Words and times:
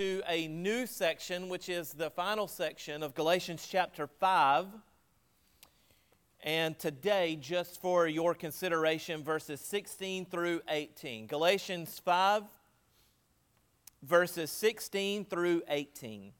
to 0.00 0.22
a 0.26 0.48
new 0.48 0.86
section, 0.86 1.50
which 1.50 1.68
is 1.68 1.92
the 1.92 2.08
final 2.08 2.48
section 2.48 3.02
of 3.02 3.14
Galatians 3.14 3.68
chapter 3.70 4.06
5. 4.06 4.64
And 6.42 6.78
today, 6.78 7.36
just 7.38 7.82
for 7.82 8.08
your 8.08 8.32
consideration, 8.32 9.22
verses 9.22 9.60
16 9.60 10.24
through 10.24 10.62
18. 10.70 11.26
Galatians 11.26 12.00
5, 12.02 12.44
verses 14.02 14.50
16 14.50 15.26
through 15.26 15.60
18. 15.68 16.32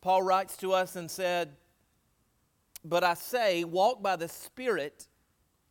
Paul 0.00 0.22
writes 0.22 0.56
to 0.58 0.74
us 0.74 0.94
and 0.94 1.10
said, 1.10 1.56
But 2.84 3.04
I 3.04 3.14
say, 3.14 3.64
walk 3.64 4.02
by 4.02 4.16
the 4.16 4.28
Spirit, 4.28 5.08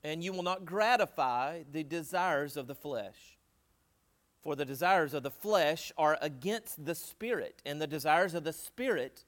and 0.03 0.23
you 0.23 0.33
will 0.33 0.43
not 0.43 0.65
gratify 0.65 1.63
the 1.71 1.83
desires 1.83 2.57
of 2.57 2.67
the 2.67 2.75
flesh. 2.75 3.37
For 4.41 4.55
the 4.55 4.65
desires 4.65 5.13
of 5.13 5.23
the 5.23 5.31
flesh 5.31 5.91
are 5.97 6.17
against 6.21 6.85
the 6.85 6.95
Spirit, 6.95 7.61
and 7.65 7.81
the 7.81 7.87
desires 7.87 8.33
of 8.33 8.43
the 8.43 8.53
Spirit 8.53 9.25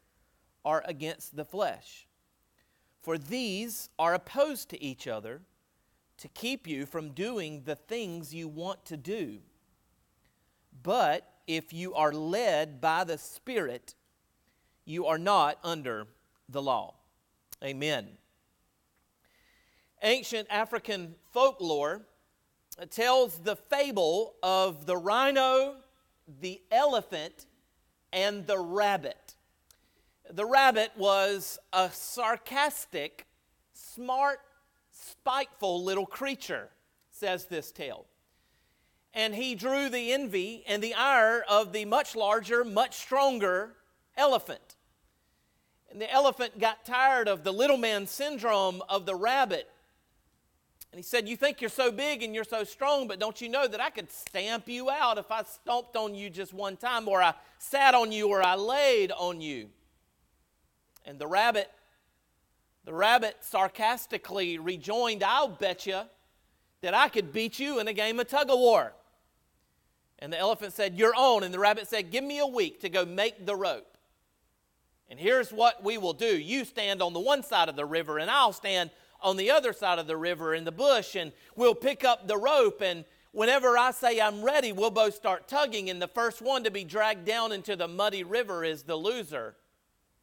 are 0.64 0.84
against 0.86 1.36
the 1.36 1.46
flesh. 1.46 2.08
For 3.02 3.18
these 3.18 3.90
are 3.98 4.14
opposed 4.14 4.70
to 4.70 4.84
each 4.84 5.08
other 5.08 5.42
to 6.18 6.28
keep 6.28 6.68
you 6.68 6.86
from 6.86 7.12
doing 7.12 7.64
the 7.64 7.76
things 7.76 8.34
you 8.34 8.48
want 8.48 8.86
to 8.86 8.98
do. 8.98 9.40
But 10.84 11.28
if 11.48 11.74
you 11.74 11.94
are 11.96 12.12
led 12.12 12.80
by 12.82 13.04
the 13.06 13.18
Spirit, 13.18 13.96
you 14.86 15.06
are 15.06 15.18
not 15.18 15.58
under 15.64 16.08
the 16.48 16.62
law. 16.62 16.99
Amen. 17.64 18.08
Ancient 20.02 20.48
African 20.50 21.16
folklore 21.34 22.04
uh, 22.82 22.86
tells 22.86 23.40
the 23.40 23.58
fable 23.58 24.36
of 24.42 24.86
the 24.86 24.96
rhino, 24.96 25.76
the 26.40 26.62
elephant, 26.72 27.48
and 28.14 28.48
the 28.48 28.58
rabbit. 28.58 29.36
The 30.32 30.46
rabbit 30.46 30.92
was 30.96 31.60
a 31.74 31.90
sarcastic, 31.92 33.28
smart, 33.74 34.40
spiteful 34.92 35.84
little 35.84 36.06
creature, 36.06 36.70
says 37.12 37.46
this 37.46 37.74
tale. 37.74 38.06
And 39.14 39.36
he 39.36 39.56
drew 39.56 39.90
the 39.90 40.14
envy 40.14 40.64
and 40.66 40.82
the 40.82 40.94
ire 40.94 41.44
of 41.50 41.74
the 41.74 41.84
much 41.84 42.16
larger, 42.16 42.64
much 42.64 42.96
stronger 42.96 43.76
elephant. 44.16 44.69
And 45.92 46.00
the 46.00 46.12
elephant 46.12 46.60
got 46.60 46.86
tired 46.86 47.28
of 47.28 47.44
the 47.44 47.52
little 47.52 47.78
man 47.78 48.06
syndrome 48.06 48.82
of 48.88 49.06
the 49.06 49.16
rabbit. 49.16 49.70
And 50.92 51.00
he 51.00 51.04
said, 51.04 51.28
You 51.28 51.36
think 51.36 51.62
you're 51.62 51.70
so 51.70 51.92
big 51.92 52.24
and 52.24 52.34
you're 52.34 52.44
so 52.44 52.64
strong, 52.64 53.08
but 53.08 53.20
don't 53.20 53.40
you 53.42 53.50
know 53.50 53.68
that 53.68 53.82
I 53.82 53.90
could 53.90 54.12
stamp 54.12 54.68
you 54.68 54.90
out 54.90 55.18
if 55.18 55.32
I 55.32 55.44
stomped 55.44 55.96
on 55.96 56.16
you 56.16 56.30
just 56.30 56.54
one 56.54 56.78
time, 56.78 57.08
or 57.08 57.22
I 57.22 57.34
sat 57.58 57.94
on 57.94 58.12
you, 58.12 58.28
or 58.30 58.44
I 58.44 58.56
laid 58.56 59.12
on 59.12 59.42
you? 59.42 59.70
And 61.06 61.18
the 61.18 61.28
rabbit, 61.28 61.72
the 62.86 62.94
rabbit 62.94 63.38
sarcastically 63.42 64.58
rejoined, 64.58 65.24
I'll 65.24 65.48
bet 65.48 65.86
you 65.86 66.02
that 66.82 66.94
I 66.94 67.10
could 67.10 67.34
beat 67.34 67.60
you 67.60 67.80
in 67.80 67.88
a 67.88 67.94
game 67.94 68.20
of 68.20 68.28
tug 68.28 68.50
of 68.50 68.58
war. 68.60 68.94
And 70.20 70.34
the 70.34 70.38
elephant 70.38 70.74
said, 70.74 70.98
You're 70.98 71.16
on. 71.16 71.44
And 71.44 71.54
the 71.54 71.60
rabbit 71.60 71.88
said, 71.88 72.12
Give 72.12 72.24
me 72.24 72.40
a 72.40 72.48
week 72.48 72.82
to 72.82 72.90
go 72.90 73.06
make 73.06 73.46
the 73.46 73.56
rope. 73.56 73.98
And 75.10 75.20
here's 75.20 75.52
what 75.52 75.84
we 75.84 75.98
will 75.98 76.14
do 76.14 76.38
you 76.38 76.66
stand 76.66 77.02
on 77.02 77.14
the 77.14 77.20
one 77.20 77.44
side 77.44 77.70
of 77.70 77.76
the 77.76 77.86
river, 77.86 78.20
and 78.20 78.30
I'll 78.30 78.54
stand 78.54 78.92
on 79.22 79.38
the 79.38 79.52
other 79.52 79.74
side 79.74 80.00
of 80.00 80.08
the 80.08 80.18
river 80.18 80.54
in 80.54 80.64
the 80.64 80.72
bush, 80.72 81.16
and 81.16 81.32
we'll 81.56 81.76
pick 81.76 82.04
up 82.04 82.28
the 82.28 82.38
rope. 82.38 82.82
And 82.82 83.06
whenever 83.32 83.78
I 83.78 83.92
say 83.92 84.22
I'm 84.22 84.44
ready, 84.44 84.72
we'll 84.72 84.92
both 84.92 85.16
start 85.16 85.48
tugging. 85.48 85.90
And 85.90 86.02
the 86.02 86.08
first 86.08 86.42
one 86.42 86.64
to 86.64 86.72
be 86.72 86.84
dragged 86.84 87.26
down 87.26 87.52
into 87.52 87.76
the 87.76 87.88
muddy 87.88 88.24
river 88.24 88.64
is 88.64 88.84
the 88.84 88.96
loser. 88.96 89.56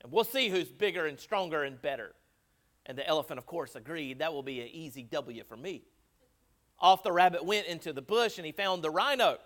And 0.02 0.12
we'll 0.12 0.24
see 0.24 0.48
who's 0.48 0.68
bigger 0.68 1.06
and 1.06 1.18
stronger 1.18 1.64
and 1.64 1.80
better. 1.80 2.14
And 2.86 2.96
the 2.96 3.06
elephant, 3.06 3.38
of 3.38 3.46
course, 3.46 3.74
agreed. 3.74 4.20
That 4.20 4.32
will 4.32 4.44
be 4.44 4.60
an 4.60 4.68
easy 4.68 5.02
W 5.02 5.42
for 5.44 5.56
me. 5.56 5.82
Off 6.78 7.02
the 7.02 7.12
rabbit 7.12 7.44
went 7.44 7.66
into 7.66 7.92
the 7.92 8.02
bush, 8.02 8.38
and 8.38 8.46
he 8.46 8.52
found 8.52 8.82
the 8.82 8.90
rhino. 8.90 9.38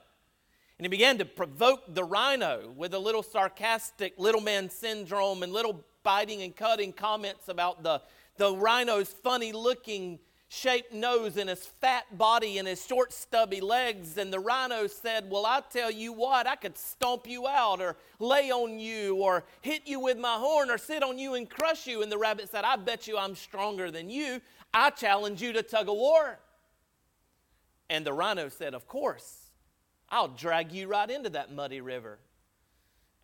And 0.81 0.87
he 0.87 0.89
began 0.89 1.19
to 1.19 1.27
provoke 1.27 1.95
the 1.95 2.03
rhino 2.03 2.73
with 2.75 2.95
a 2.95 2.99
little 2.99 3.23
sarcastic 3.23 4.15
little 4.17 4.41
man 4.41 4.71
syndrome 4.71 5.43
and 5.43 5.53
little 5.53 5.85
biting 6.03 6.41
and 6.41 6.57
cutting 6.57 6.95
comments 6.95 7.49
about 7.49 7.83
the, 7.83 8.01
the 8.39 8.57
rhino's 8.57 9.09
funny 9.09 9.53
looking 9.53 10.19
shaped 10.49 10.91
nose 10.91 11.37
and 11.37 11.51
his 11.51 11.67
fat 11.67 12.17
body 12.17 12.57
and 12.57 12.67
his 12.67 12.83
short 12.87 13.13
stubby 13.13 13.61
legs. 13.61 14.17
And 14.17 14.33
the 14.33 14.41
rhino 14.41 14.87
said, 14.87 15.29
Well, 15.29 15.45
I 15.45 15.61
tell 15.71 15.91
you 15.91 16.15
what, 16.15 16.47
I 16.47 16.57
could 16.57 16.79
stomp 16.79 17.27
you 17.29 17.47
out 17.47 17.83
or 17.83 17.99
lay 18.19 18.51
on 18.51 18.79
you 18.79 19.17
or 19.17 19.45
hit 19.61 19.83
you 19.85 20.01
with 20.01 20.17
my 20.17 20.37
horn 20.37 20.71
or 20.71 20.79
sit 20.79 21.03
on 21.03 21.19
you 21.19 21.35
and 21.35 21.51
crush 21.51 21.87
you. 21.87 22.01
And 22.01 22.11
the 22.11 22.17
rabbit 22.17 22.49
said, 22.49 22.65
I 22.65 22.77
bet 22.77 23.07
you 23.07 23.19
I'm 23.19 23.35
stronger 23.35 23.91
than 23.91 24.09
you. 24.09 24.41
I 24.73 24.89
challenge 24.89 25.43
you 25.43 25.53
to 25.53 25.63
tug 25.63 25.91
of 25.91 25.97
war. 25.97 26.39
And 27.91 28.07
the 28.07 28.15
rhino 28.15 28.49
said, 28.49 28.73
Of 28.73 28.89
course. 28.89 29.40
I'll 30.11 30.29
drag 30.29 30.73
you 30.73 30.89
right 30.89 31.09
into 31.09 31.31
that 31.31 31.53
muddy 31.53 31.81
river. 31.81 32.19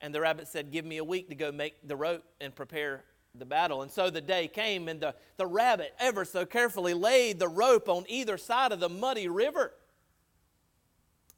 And 0.01 0.15
the 0.15 0.21
rabbit 0.21 0.49
said, 0.49 0.71
Give 0.71 0.85
me 0.85 0.99
a 0.99 1.05
week 1.05 1.29
to 1.31 1.35
go 1.35 1.51
make 1.51 1.87
the 1.87 1.97
rope 1.97 2.25
and 2.41 2.55
prepare 2.55 3.05
the 3.35 3.45
battle. 3.45 3.83
And 3.83 3.91
so 3.91 4.11
the 4.11 4.21
day 4.21 4.49
came, 4.49 4.89
and 4.89 5.01
the, 5.01 5.15
the 5.37 5.47
rabbit 5.47 5.95
ever 5.99 6.25
so 6.25 6.47
carefully 6.47 6.95
laid 6.95 7.39
the 7.39 7.49
rope 7.49 7.89
on 7.89 8.05
either 8.09 8.39
side 8.39 8.73
of 8.73 8.81
the 8.81 8.89
muddy 8.89 9.29
river. 9.29 9.73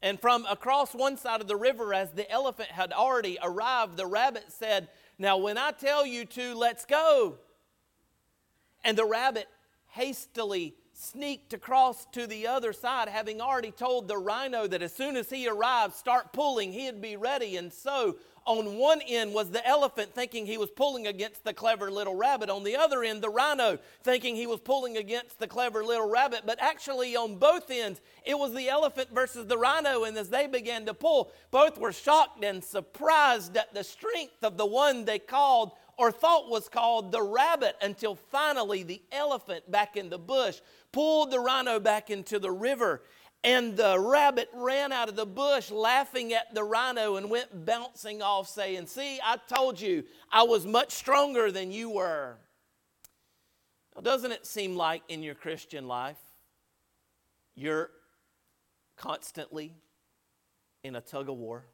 And 0.01 0.21
from 0.21 0.47
across 0.47 0.95
one 0.95 1.17
side 1.17 1.41
of 1.41 1.49
the 1.49 1.57
river, 1.57 1.93
as 1.93 2.13
the 2.13 2.31
elephant 2.31 2.71
had 2.71 2.93
already 2.93 3.39
arrived, 3.43 3.97
the 3.97 4.07
rabbit 4.07 4.45
said, 4.49 4.89
Now, 5.19 5.39
when 5.39 5.59
I 5.59 5.73
tell 5.73 6.07
you 6.07 6.25
to, 6.25 6.55
let's 6.55 6.85
go. 6.85 7.39
And 8.85 8.97
the 8.97 9.05
rabbit 9.05 9.47
hastily 9.89 10.75
sneaked 10.99 11.53
across 11.53 12.07
to 12.07 12.27
the 12.27 12.47
other 12.47 12.73
side, 12.73 13.09
having 13.09 13.41
already 13.41 13.71
told 13.71 14.09
the 14.09 14.19
rhino 14.19 14.67
that 14.67 14.83
as 14.83 14.93
soon 14.93 15.17
as 15.17 15.31
he 15.31 15.49
arrived, 15.49 15.95
start 15.95 16.33
pulling, 16.33 16.73
he'd 16.73 17.01
be 17.01 17.17
ready. 17.17 17.57
And 17.57 17.73
so, 17.73 18.17
on 18.45 18.77
one 18.77 19.01
end 19.03 19.33
was 19.33 19.51
the 19.51 19.65
elephant 19.67 20.15
thinking 20.15 20.47
he 20.47 20.57
was 20.57 20.71
pulling 20.71 21.07
against 21.07 21.45
the 21.45 21.53
clever 21.53 21.91
little 21.91 22.15
rabbit. 22.15 22.51
On 22.51 22.65
the 22.65 22.77
other 22.77 23.05
end, 23.05 23.23
the 23.23 23.29
rhino 23.29 23.79
thinking 24.03 24.35
he 24.35 24.47
was 24.47 24.59
pulling 24.59 24.97
against 24.97 25.39
the 25.39 25.47
clever 25.47 25.85
little 25.85 26.09
rabbit. 26.09 26.43
But 26.47 26.61
actually, 26.61 27.15
on 27.15 27.37
both 27.37 27.71
ends, 27.71 28.01
it 28.25 28.39
was 28.39 28.55
the 28.55 28.69
elephant 28.69 29.11
versus 29.13 29.47
the 29.47 29.59
rhino. 29.59 30.05
And 30.05 30.17
as 30.17 30.31
they 30.31 30.47
began 30.47 30.87
to 30.87 30.95
pull, 30.95 31.31
both 31.51 31.79
were 31.79 31.93
shocked 31.93 32.43
and 32.43 32.65
surprised 32.65 33.57
at 33.57 33.75
the 33.75 33.85
strength 33.85 34.43
of 34.43 34.57
the 34.57 34.67
one 34.67 35.05
they 35.05 35.19
called 35.19 35.73
or 35.99 36.13
thought 36.13 36.49
was 36.49 36.69
called 36.69 37.11
the 37.11 37.23
rabbit 37.23 37.77
until 37.83 38.15
finally 38.15 38.85
the 38.85 39.03
elephant 39.11 39.69
back 39.71 39.97
in 39.97 40.09
the 40.09 40.19
bush 40.19 40.61
pulled 40.93 41.31
the 41.31 41.41
rhino 41.41 41.81
back 41.81 42.09
into 42.09 42.39
the 42.39 42.51
river. 42.51 43.03
And 43.45 43.77
the 43.77 43.99
rabbit 43.99 44.49
ran 44.53 44.93
out 44.93 45.09
of 45.09 45.17
the 45.17 45.27
bush 45.27 45.71
laughing 45.71 46.33
at 46.33 46.55
the 46.55 46.65
rhino 46.65 47.17
and 47.17 47.31
went 47.31 47.67
bouncing 47.67 48.21
off, 48.23 48.49
saying, 48.49 48.87
See, 48.87 49.21
I 49.23 49.37
told 49.49 49.81
you 49.81 50.05
I 50.33 50.43
was 50.43 50.67
much 50.67 50.93
stronger 50.93 51.53
than 51.53 51.71
you 51.71 51.91
were. 51.91 52.37
Now, 53.95 54.03
doesn't 54.03 54.33
it 54.33 54.47
seem 54.47 54.77
like 54.77 55.03
in 55.09 55.23
your 55.23 55.35
Christian 55.35 55.87
life 55.87 56.19
you're 57.55 57.91
constantly 58.97 59.73
in 60.83 60.97
a 60.97 61.01
tug 61.01 61.29
of 61.29 61.37
war? 61.37 61.65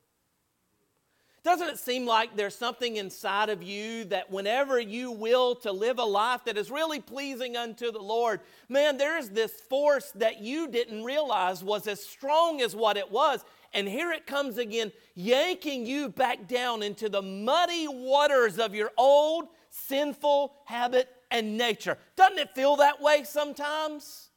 Doesn't 1.44 1.68
it 1.68 1.78
seem 1.78 2.06
like 2.06 2.34
there's 2.34 2.56
something 2.56 2.96
inside 2.96 3.50
of 3.50 3.62
you 3.62 4.04
that 4.06 4.30
whenever 4.30 4.80
you 4.80 5.10
will 5.10 5.54
to 5.56 5.72
live 5.72 5.98
a 5.98 6.04
life 6.04 6.42
that 6.46 6.56
is 6.56 6.70
really 6.70 7.00
pleasing 7.00 7.54
unto 7.54 7.92
the 7.92 8.00
Lord, 8.00 8.40
man, 8.70 8.96
there's 8.96 9.28
this 9.28 9.52
force 9.52 10.10
that 10.14 10.40
you 10.40 10.68
didn't 10.68 11.04
realize 11.04 11.62
was 11.62 11.86
as 11.86 12.02
strong 12.02 12.62
as 12.62 12.74
what 12.74 12.96
it 12.96 13.10
was. 13.10 13.44
And 13.74 13.86
here 13.86 14.10
it 14.10 14.26
comes 14.26 14.56
again, 14.56 14.90
yanking 15.14 15.84
you 15.84 16.08
back 16.08 16.48
down 16.48 16.82
into 16.82 17.10
the 17.10 17.20
muddy 17.20 17.88
waters 17.88 18.58
of 18.58 18.74
your 18.74 18.92
old 18.96 19.48
sinful 19.68 20.54
habit 20.64 21.10
and 21.30 21.58
nature. 21.58 21.98
Doesn't 22.16 22.38
it 22.38 22.54
feel 22.54 22.76
that 22.76 23.02
way 23.02 23.22
sometimes? 23.24 24.30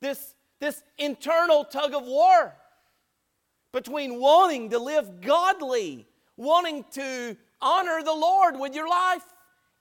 This, 0.00 0.34
this 0.58 0.82
internal 0.98 1.64
tug 1.64 1.94
of 1.94 2.02
war 2.02 2.56
between 3.72 4.18
wanting 4.18 4.70
to 4.70 4.78
live 4.80 5.20
godly 5.20 6.08
wanting 6.36 6.84
to 6.92 7.36
honor 7.60 8.02
the 8.02 8.14
Lord 8.14 8.58
with 8.58 8.74
your 8.74 8.88
life 8.88 9.24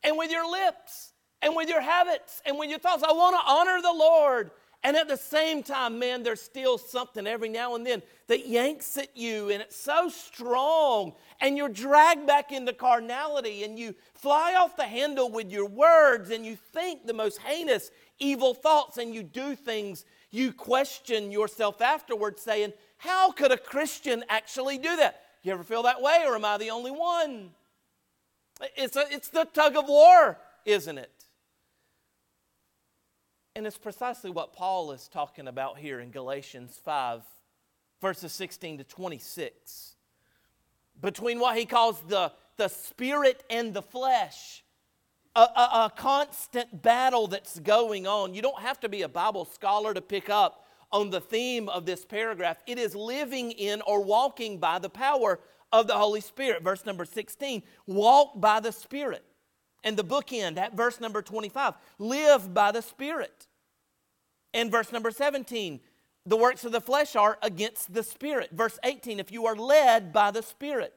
and 0.04 0.18
with 0.18 0.32
your 0.32 0.50
lips 0.50 1.14
and 1.42 1.56
with 1.56 1.70
your 1.70 1.82
habits 1.82 2.42
and 2.46 2.58
with 2.58 2.70
your 2.70 2.80
thoughts. 2.80 3.04
I 3.04 3.12
want 3.12 3.36
to 3.36 3.52
honor 3.52 3.82
the 3.82 3.94
Lord. 3.94 4.52
And 4.84 4.96
at 4.96 5.08
the 5.08 5.18
same 5.18 5.64
time, 5.64 5.98
man, 5.98 6.22
there's 6.22 6.42
still 6.42 6.78
something 6.78 7.26
every 7.26 7.50
now 7.50 7.74
and 7.74 7.84
then 7.84 8.04
that 8.28 8.48
yanks 8.48 8.98
at 8.98 9.18
you, 9.18 9.50
and 9.50 9.60
it's 9.60 9.76
so 9.76 10.10
strong, 10.10 11.14
and 11.42 11.58
you're 11.58 11.70
dragged 11.70 12.28
back 12.28 12.52
into 12.52 12.72
carnality, 12.72 13.64
and 13.64 13.80
you 13.80 13.96
fly 14.14 14.54
off 14.54 14.78
the 14.78 14.84
handle 14.84 15.32
with 15.32 15.52
your 15.52 15.66
words, 15.66 16.30
and 16.30 16.46
you 16.46 16.56
think 16.56 17.08
the 17.08 17.16
most 17.16 17.40
heinous, 17.40 17.90
evil 18.20 18.54
thoughts 18.54 18.98
and 18.98 19.16
you 19.16 19.24
do 19.24 19.56
things, 19.56 20.06
you 20.30 20.54
question 20.54 21.32
yourself 21.32 21.82
afterwards, 21.82 22.44
saying, 22.44 22.72
How 22.98 23.32
could 23.32 23.52
a 23.52 23.58
Christian 23.58 24.24
actually 24.30 24.78
do 24.78 24.96
that? 24.98 25.25
You 25.46 25.52
ever 25.52 25.64
feel 25.64 25.84
that 25.84 26.02
way, 26.02 26.24
or 26.26 26.34
am 26.34 26.44
I 26.44 26.58
the 26.58 26.72
only 26.72 26.90
one? 26.90 27.52
It's, 28.76 28.96
a, 28.96 29.04
it's 29.12 29.28
the 29.28 29.46
tug 29.46 29.78
of 29.78 29.88
war, 29.88 30.40
isn't 30.66 30.98
it? 30.98 31.12
And 33.56 33.68
it's 33.68 33.78
precisely 33.78 34.32
what 34.32 34.54
Paul 34.54 34.92
is 34.92 35.08
talking 35.08 35.48
about 35.48 35.78
here 35.78 36.00
in 36.00 36.10
Galatians 36.10 36.82
5, 36.84 37.22
verses 38.02 38.32
16 38.32 38.80
to 38.80 38.84
26. 38.86 39.96
Between 41.00 41.40
what 41.40 41.56
he 41.56 41.68
calls 41.68 42.02
the, 42.08 42.32
the 42.58 42.68
spirit 42.68 43.44
and 43.48 43.72
the 43.72 43.84
flesh, 43.84 44.64
a, 45.36 45.42
a, 45.42 45.70
a 45.86 45.92
constant 45.96 46.82
battle 46.82 47.28
that's 47.28 47.60
going 47.60 48.08
on. 48.08 48.34
You 48.34 48.42
don't 48.42 48.64
have 48.64 48.80
to 48.80 48.90
be 48.90 49.04
a 49.04 49.10
Bible 49.10 49.46
scholar 49.46 49.94
to 49.94 50.02
pick 50.02 50.28
up 50.28 50.65
on 50.92 51.10
the 51.10 51.22
theme 51.22 51.70
of 51.70 51.86
this 51.86 52.06
paragraph. 52.06 52.58
It 52.68 52.78
is 52.78 52.96
living 52.96 53.52
in 53.52 53.82
or 53.82 54.04
walking 54.04 54.60
by 54.60 54.80
the 54.80 54.90
power 54.90 55.40
of 55.72 55.88
the 55.88 55.96
Holy 55.96 56.22
Spirit. 56.22 56.64
Verse 56.64 56.86
number 56.86 57.06
16 57.06 57.64
walk 57.86 58.40
by 58.40 58.60
the 58.60 58.72
Spirit. 58.72 59.24
And 59.84 59.98
the 59.98 60.04
bookend 60.04 60.58
at 60.58 60.76
verse 60.76 61.00
number 61.00 61.22
25 61.22 61.76
live 62.00 62.54
by 62.54 62.72
the 62.72 62.82
Spirit. 62.82 63.48
And 64.54 64.72
verse 64.72 64.92
number 64.92 65.12
17 65.12 65.82
the 66.28 66.38
works 66.38 66.66
of 66.66 66.72
the 66.72 66.82
flesh 66.82 67.16
are 67.16 67.38
against 67.44 67.94
the 67.94 68.02
Spirit. 68.02 68.50
Verse 68.52 68.80
18 68.84 69.20
if 69.20 69.32
you 69.32 69.46
are 69.46 69.56
led 69.56 70.12
by 70.14 70.32
the 70.32 70.42
Spirit. 70.42 70.94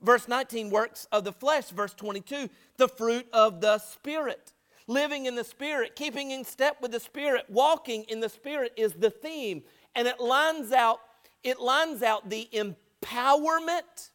Verse 0.00 0.26
19 0.26 0.70
works 0.70 1.06
of 1.12 1.24
the 1.24 1.32
flesh. 1.32 1.70
Verse 1.70 1.94
22 1.94 2.48
the 2.76 2.88
fruit 2.88 3.26
of 3.32 3.60
the 3.60 3.78
Spirit. 3.78 4.53
Living 4.86 5.26
in 5.26 5.34
the 5.34 5.44
Spirit, 5.44 5.96
keeping 5.96 6.30
in 6.30 6.44
step 6.44 6.76
with 6.82 6.92
the 6.92 7.00
Spirit, 7.00 7.44
walking 7.48 8.04
in 8.04 8.20
the 8.20 8.28
Spirit 8.28 8.72
is 8.76 8.92
the 8.92 9.10
theme. 9.10 9.62
And 9.94 10.06
it 10.06 10.20
lines 10.20 10.72
out, 10.72 11.00
it 11.42 11.60
lines 11.60 12.02
out 12.02 12.28
the 12.28 12.48
empowerment, 12.52 14.10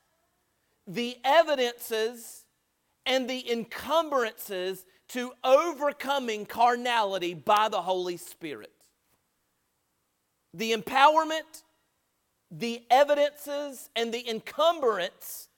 the 0.86 1.18
evidences, 1.24 2.46
and 3.06 3.30
the 3.30 3.52
encumbrances 3.52 4.86
to 5.10 5.32
overcoming 5.44 6.46
carnality 6.46 7.34
by 7.34 7.68
the 7.70 7.82
Holy 7.82 8.18
Spirit. 8.18 8.72
The 10.54 10.74
empowerment, 10.74 11.64
the 12.52 12.84
evidences, 12.92 13.90
and 13.96 14.14
the 14.14 14.30
encumbrance 14.30 15.50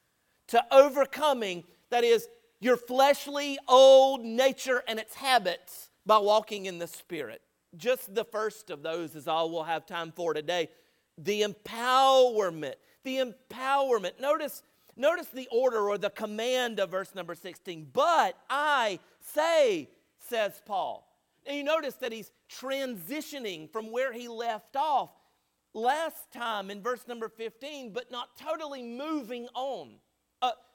to 0.47 0.63
overcoming, 0.71 1.65
that 1.89 2.05
is, 2.05 2.27
your 2.61 2.77
fleshly 2.77 3.57
old 3.67 4.23
nature 4.23 4.83
and 4.87 4.99
its 4.99 5.15
habits 5.15 5.89
by 6.05 6.19
walking 6.19 6.67
in 6.67 6.77
the 6.77 6.87
Spirit. 6.87 7.41
Just 7.75 8.13
the 8.13 8.23
first 8.23 8.69
of 8.69 8.83
those 8.83 9.15
is 9.15 9.27
all 9.27 9.49
we'll 9.49 9.63
have 9.63 9.85
time 9.85 10.13
for 10.15 10.33
today. 10.33 10.69
The 11.17 11.41
empowerment. 11.41 12.75
The 13.03 13.17
empowerment. 13.51 14.19
Notice, 14.21 14.61
notice 14.95 15.27
the 15.27 15.47
order 15.51 15.89
or 15.89 15.97
the 15.97 16.09
command 16.11 16.79
of 16.79 16.91
verse 16.91 17.15
number 17.15 17.33
16. 17.35 17.89
But 17.91 18.37
I 18.49 18.99
say, 19.19 19.89
says 20.29 20.61
Paul. 20.65 21.07
And 21.47 21.57
you 21.57 21.63
notice 21.63 21.95
that 21.95 22.13
he's 22.13 22.31
transitioning 22.49 23.71
from 23.71 23.91
where 23.91 24.13
he 24.13 24.27
left 24.27 24.75
off 24.75 25.09
last 25.73 26.31
time 26.31 26.69
in 26.69 26.83
verse 26.83 27.07
number 27.07 27.27
15, 27.29 27.91
but 27.93 28.11
not 28.11 28.37
totally 28.37 28.83
moving 28.83 29.47
on. 29.55 29.93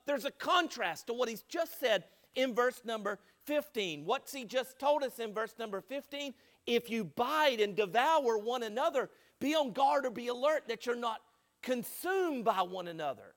There's 0.07 0.25
a 0.25 0.31
contrast 0.31 1.09
to 1.09 1.13
what 1.13 1.29
he's 1.29 1.43
just 1.43 1.79
said 1.81 2.05
in 2.35 2.55
verse 2.55 2.83
number 2.85 3.19
15. 3.45 4.05
What's 4.05 4.33
he 4.33 4.45
just 4.45 4.79
told 4.79 5.03
us 5.03 5.19
in 5.19 5.35
verse 5.35 5.55
number 5.59 5.81
15? 5.81 6.35
If 6.67 6.91
you 6.91 7.05
bite 7.05 7.61
and 7.61 7.77
devour 7.77 8.39
one 8.39 8.63
another, 8.63 9.11
be 9.41 9.55
on 9.55 9.73
guard 9.73 10.07
or 10.07 10.11
be 10.11 10.29
alert 10.29 10.69
that 10.69 10.87
you're 10.87 10.97
not 10.97 11.21
consumed 11.63 12.45
by 12.45 12.63
one 12.63 12.89
another. 12.89 13.35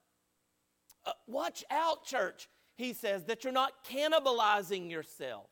Uh, 1.06 1.12
watch 1.27 1.63
out, 1.71 2.06
church, 2.06 2.50
he 2.77 2.94
says, 2.94 3.25
that 3.25 3.44
you're 3.44 3.54
not 3.54 3.83
cannibalizing 3.86 4.89
yourself, 4.89 5.48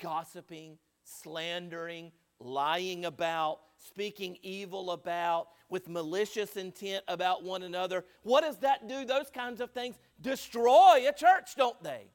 gossiping, 0.00 0.78
slandering, 1.04 2.12
lying 2.40 3.04
about, 3.04 3.60
speaking 3.78 4.38
evil 4.42 4.90
about, 4.90 5.48
with 5.68 5.88
malicious 5.88 6.56
intent 6.56 7.04
about 7.08 7.44
one 7.44 7.62
another. 7.62 8.04
What 8.22 8.42
does 8.42 8.58
that 8.58 8.88
do? 8.88 9.04
Those 9.04 9.30
kinds 9.30 9.60
of 9.60 9.70
things 9.72 9.96
destroy 10.20 11.06
a 11.08 11.12
church, 11.12 11.54
don't 11.56 11.80
they? 11.82 12.06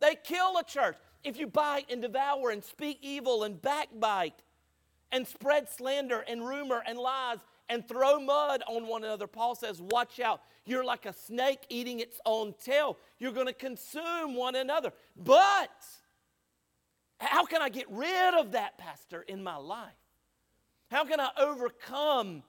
They 0.00 0.16
kill 0.22 0.56
a 0.58 0.64
church. 0.64 0.96
If 1.22 1.38
you 1.38 1.46
bite 1.46 1.86
and 1.90 2.00
devour 2.00 2.50
and 2.50 2.64
speak 2.64 2.98
evil 3.02 3.42
and 3.42 3.60
backbite 3.60 4.42
and 5.12 5.26
spread 5.26 5.68
slander 5.68 6.20
and 6.20 6.46
rumor 6.46 6.82
and 6.86 6.98
lies 6.98 7.38
and 7.68 7.86
throw 7.86 8.18
mud 8.18 8.62
on 8.66 8.86
one 8.86 9.04
another, 9.04 9.26
Paul 9.26 9.54
says, 9.54 9.82
Watch 9.82 10.20
out. 10.20 10.40
You're 10.64 10.84
like 10.84 11.04
a 11.04 11.12
snake 11.12 11.60
eating 11.68 12.00
its 12.00 12.20
own 12.24 12.54
tail. 12.64 12.96
You're 13.18 13.32
going 13.32 13.46
to 13.46 13.52
consume 13.52 14.34
one 14.34 14.54
another. 14.54 14.92
But 15.16 15.70
how 17.20 17.44
can 17.44 17.60
I 17.60 17.68
get 17.68 17.86
rid 17.90 18.34
of 18.34 18.52
that, 18.52 18.78
Pastor, 18.78 19.22
in 19.22 19.42
my 19.42 19.56
life? 19.56 19.92
How 20.90 21.04
can 21.04 21.20
I 21.20 21.28
overcome 21.38 22.42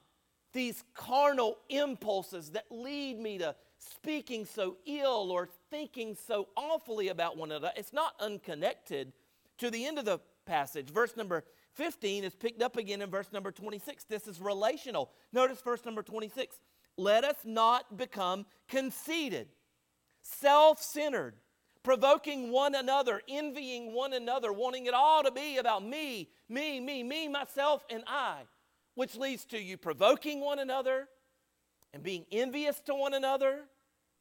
these 0.53 0.83
carnal 0.93 1.57
impulses 1.69 2.51
that 2.51 2.65
lead 2.71 3.19
me 3.19 3.37
to 3.39 3.55
speaking 3.77 4.45
so 4.45 4.77
ill 4.85 5.31
or 5.31 5.49
thinking 5.69 6.15
so 6.15 6.47
awfully 6.55 7.09
about 7.09 7.37
one 7.37 7.51
another? 7.51 7.71
It's 7.75 7.93
not 7.93 8.13
unconnected 8.19 9.11
to 9.57 9.69
the 9.69 9.85
end 9.85 9.99
of 9.99 10.05
the 10.05 10.19
passage. 10.45 10.89
Verse 10.89 11.15
number 11.17 11.43
15 11.73 12.23
is 12.23 12.33
picked 12.33 12.61
up 12.61 12.77
again 12.77 13.01
in 13.01 13.09
verse 13.09 13.31
number 13.31 13.51
26. 13.51 14.05
This 14.05 14.27
is 14.27 14.39
relational. 14.41 15.11
Notice 15.33 15.61
verse 15.61 15.85
number 15.85 16.01
26. 16.01 16.59
Let 16.97 17.23
us 17.23 17.37
not 17.45 17.97
become 17.97 18.45
conceited, 18.67 19.47
self 20.21 20.81
centered 20.81 21.35
provoking 21.83 22.51
one 22.51 22.75
another, 22.75 23.21
envying 23.27 23.93
one 23.93 24.13
another, 24.13 24.53
wanting 24.53 24.85
it 24.85 24.93
all 24.93 25.23
to 25.23 25.31
be 25.31 25.57
about 25.57 25.83
me, 25.83 26.29
me, 26.49 26.79
me, 26.79 27.03
me, 27.03 27.27
myself, 27.27 27.83
and 27.89 28.03
I, 28.07 28.41
which 28.95 29.15
leads 29.15 29.45
to 29.45 29.61
you 29.61 29.77
provoking 29.77 30.41
one 30.41 30.59
another 30.59 31.07
and 31.93 32.03
being 32.03 32.25
envious 32.31 32.79
to 32.81 32.95
one 32.95 33.13
another. 33.13 33.61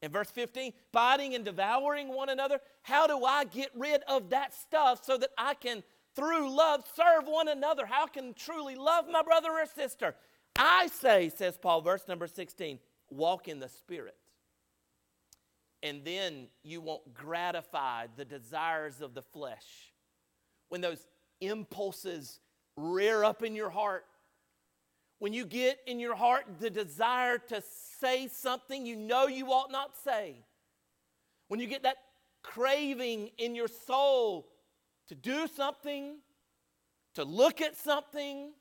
In 0.01 0.11
verse 0.11 0.31
15, 0.31 0.73
biting 0.91 1.35
and 1.35 1.45
devouring 1.45 2.07
one 2.07 2.29
another. 2.29 2.59
How 2.81 3.05
do 3.05 3.23
I 3.23 3.43
get 3.43 3.69
rid 3.75 4.01
of 4.07 4.31
that 4.31 4.51
stuff 4.51 5.05
so 5.05 5.15
that 5.17 5.29
I 5.37 5.53
can, 5.53 5.83
through 6.15 6.49
love, 6.55 6.83
serve 6.95 7.27
one 7.27 7.47
another? 7.47 7.85
How 7.85 8.07
can 8.07 8.33
truly 8.33 8.73
love 8.73 9.05
my 9.11 9.21
brother 9.21 9.51
or 9.51 9.65
sister? 9.67 10.15
I 10.55 10.87
say, 10.87 11.29
says 11.29 11.55
Paul, 11.55 11.81
verse 11.81 12.07
number 12.07 12.25
16, 12.25 12.79
walk 13.11 13.47
in 13.47 13.59
the 13.59 13.69
Spirit 13.69 14.15
and 15.83 16.03
then 16.05 16.47
you 16.63 16.81
won't 16.81 17.13
gratify 17.13 18.07
the 18.15 18.25
desires 18.25 19.01
of 19.01 19.13
the 19.13 19.21
flesh. 19.21 19.93
When 20.69 20.81
those 20.81 21.05
impulses 21.39 22.39
rear 22.77 23.23
up 23.23 23.43
in 23.43 23.55
your 23.55 23.69
heart, 23.69 24.05
when 25.19 25.33
you 25.33 25.45
get 25.45 25.79
in 25.85 25.99
your 25.99 26.15
heart 26.15 26.45
the 26.59 26.69
desire 26.69 27.37
to 27.37 27.61
say 27.99 28.27
something 28.27 28.85
you 28.85 28.95
know 28.95 29.27
you 29.27 29.51
ought 29.51 29.71
not 29.71 29.95
say, 30.03 30.35
when 31.47 31.59
you 31.59 31.67
get 31.67 31.83
that 31.83 31.97
craving 32.43 33.29
in 33.37 33.55
your 33.55 33.67
soul 33.67 34.47
to 35.07 35.15
do 35.15 35.47
something, 35.47 36.17
to 37.15 37.23
look 37.23 37.61
at 37.61 37.75
something, 37.75 38.51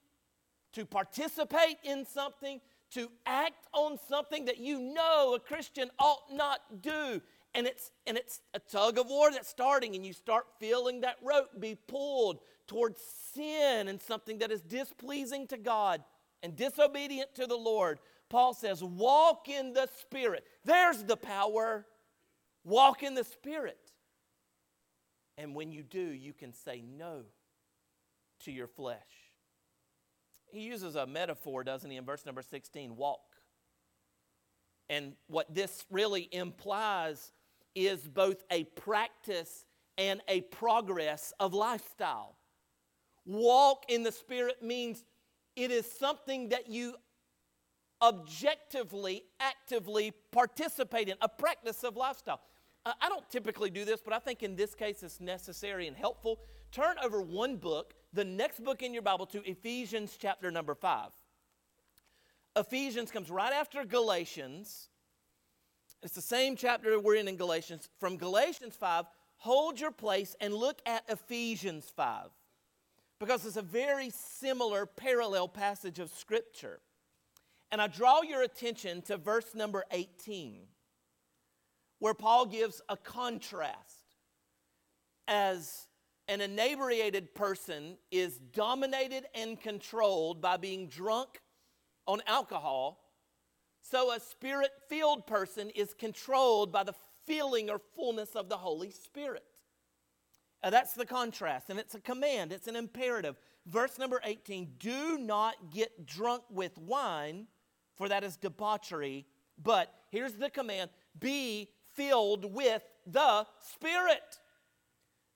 to 0.73 0.85
participate 0.85 1.77
in 1.85 2.05
something, 2.05 2.61
to 2.91 3.11
act 3.27 3.67
on 3.73 3.99
something 4.09 4.47
that 4.47 4.59
you 4.59 4.81
know 4.81 5.35
a 5.35 5.41
Christian 5.41 5.91
ought 5.99 6.33
not 6.33 6.83
do. 6.83 7.21
And 7.55 7.67
it's, 7.67 7.91
and 8.07 8.17
it's 8.17 8.41
a 8.55 8.61
tug 8.61 8.99
of 8.99 9.09
war 9.09 9.31
that's 9.33 9.49
starting, 9.49 9.95
and 9.97 10.07
you 10.07 10.13
start 10.13 10.47
feeling 10.59 11.01
that 11.01 11.17
rope 11.23 11.49
be 11.59 11.75
pulled 11.75 12.41
towards 12.67 13.03
sin 13.35 13.89
and 13.89 14.01
something 14.01 14.39
that 14.39 14.53
is 14.53 14.61
displeasing 14.61 15.47
to 15.49 15.57
God 15.57 16.03
and 16.43 16.55
disobedient 16.55 17.35
to 17.35 17.47
the 17.47 17.57
Lord. 17.57 17.99
Paul 18.29 18.55
says, 18.55 18.83
Walk 18.83 19.49
in 19.49 19.73
the 19.73 19.89
Spirit. 20.01 20.45
There's 20.65 21.03
the 21.03 21.17
power. 21.17 21.87
Walk 22.65 23.03
in 23.03 23.15
the 23.15 23.25
Spirit. 23.25 23.79
And 25.37 25.55
when 25.55 25.73
you 25.73 25.83
do, 25.83 26.01
you 26.01 26.33
can 26.33 26.53
say 26.53 26.83
no 26.83 27.23
to 28.45 28.53
your 28.53 28.69
flesh. 28.69 29.30
He 30.53 30.61
uses 30.61 30.97
a 30.97 31.07
metaphor, 31.07 31.65
doesn't 31.65 31.91
he, 31.91 31.97
in 31.97 32.05
verse 32.05 32.27
number 32.27 32.43
16 32.43 32.97
walk. 32.97 33.21
And 34.89 35.13
what 35.29 35.53
this 35.55 35.85
really 35.91 36.29
implies 36.33 37.33
is 37.75 38.01
both 38.01 38.43
a 38.51 38.65
practice 38.65 39.65
and 39.97 40.21
a 40.29 40.41
progress 40.41 41.33
of 41.39 41.55
lifestyle. 41.55 42.37
Walk 43.25 43.85
in 43.89 44.03
the 44.03 44.11
Spirit 44.11 44.63
means 44.63 45.05
it 45.55 45.71
is 45.71 45.91
something 45.91 46.49
that 46.49 46.69
you 46.69 46.95
objectively, 48.03 49.25
actively 49.39 50.13
participate 50.33 51.09
in, 51.09 51.17
a 51.21 51.29
practice 51.29 51.85
of 51.85 51.97
lifestyle. 51.97 52.41
I 52.87 53.09
don't 53.11 53.29
typically 53.29 53.69
do 53.69 53.85
this, 53.85 54.01
but 54.03 54.15
I 54.15 54.19
think 54.19 54.43
in 54.43 54.57
this 54.57 54.75
case 54.75 55.03
it's 55.03 55.21
necessary 55.21 55.87
and 55.87 55.95
helpful. 55.95 56.41
Turn 56.73 56.97
over 57.03 57.21
one 57.21 57.57
book 57.57 57.95
the 58.13 58.25
next 58.25 58.63
book 58.65 58.83
in 58.83 58.93
your 58.93 59.03
Bible 59.03 59.27
to 59.27 59.49
Ephesians 59.49 60.17
chapter 60.19 60.51
number 60.51 60.75
5. 60.75 61.11
Ephesians 62.57 63.11
comes 63.11 63.31
right 63.31 63.53
after 63.53 63.85
Galatians. 63.85 64.89
It's 66.03 66.15
the 66.15 66.23
same 66.23 66.57
chapter 66.57 66.99
we're 66.99 67.15
in 67.15 67.29
in 67.29 67.37
Galatians. 67.37 67.89
From 68.01 68.17
Galatians 68.17 68.75
5, 68.75 69.05
hold 69.37 69.79
your 69.79 69.93
place 69.93 70.35
and 70.41 70.53
look 70.53 70.81
at 70.87 71.05
Ephesians 71.09 71.91
5 71.95 72.31
because 73.21 73.47
it's 73.47 73.57
a 73.57 73.63
very 73.63 74.11
similar 74.11 74.87
parallel 74.87 75.47
passage 75.47 75.99
of 75.99 76.11
Scripture. 76.11 76.81
And 77.71 77.81
I 77.81 77.87
draw 77.87 78.23
your 78.23 78.43
attention 78.43 79.03
to 79.03 79.17
verse 79.17 79.55
number 79.55 79.85
18, 79.93 80.63
where 82.01 82.15
Paul 82.15 82.47
gives 82.47 82.83
a 82.89 82.97
contrast. 82.97 84.17
As 85.29 85.87
an 86.31 86.41
inebriated 86.41 87.35
person 87.35 87.97
is 88.13 88.39
dominated 88.53 89.27
and 89.35 89.61
controlled 89.61 90.41
by 90.41 90.57
being 90.57 90.87
drunk 90.87 91.41
on 92.07 92.23
alcohol, 92.29 93.05
so 93.83 94.13
a 94.13 94.21
spirit 94.21 94.71
filled 94.89 95.27
person 95.27 95.71
is 95.71 95.93
controlled 95.93 96.71
by 96.71 96.85
the 96.85 96.95
feeling 97.27 97.69
or 97.69 97.81
fullness 97.97 98.37
of 98.37 98.49
the 98.49 98.57
Holy 98.57 98.93
Spirit. 98.93 99.43
Uh, 100.63 100.71
that's 100.71 100.93
the 100.95 101.05
contrast, 101.05 101.69
and 101.69 101.81
it's 101.81 101.97
a 101.97 102.01
command, 102.01 102.53
it's 102.53 102.69
an 102.69 102.77
imperative. 102.77 103.35
Verse 103.67 103.99
number 103.99 104.21
18 104.23 104.75
do 104.79 105.19
not 105.19 105.57
get 105.73 106.07
drunk 106.07 106.45
with 106.49 106.79
wine, 106.79 107.49
for 107.97 108.09
that 108.09 108.23
is 108.23 108.37
debauchery. 108.37 109.27
But 109.61 109.93
here's 110.11 110.35
the 110.35 110.49
command 110.49 110.91
be 111.19 111.71
filled 111.95 112.55
with 112.55 112.85
the 113.05 113.47
Spirit. 113.75 114.39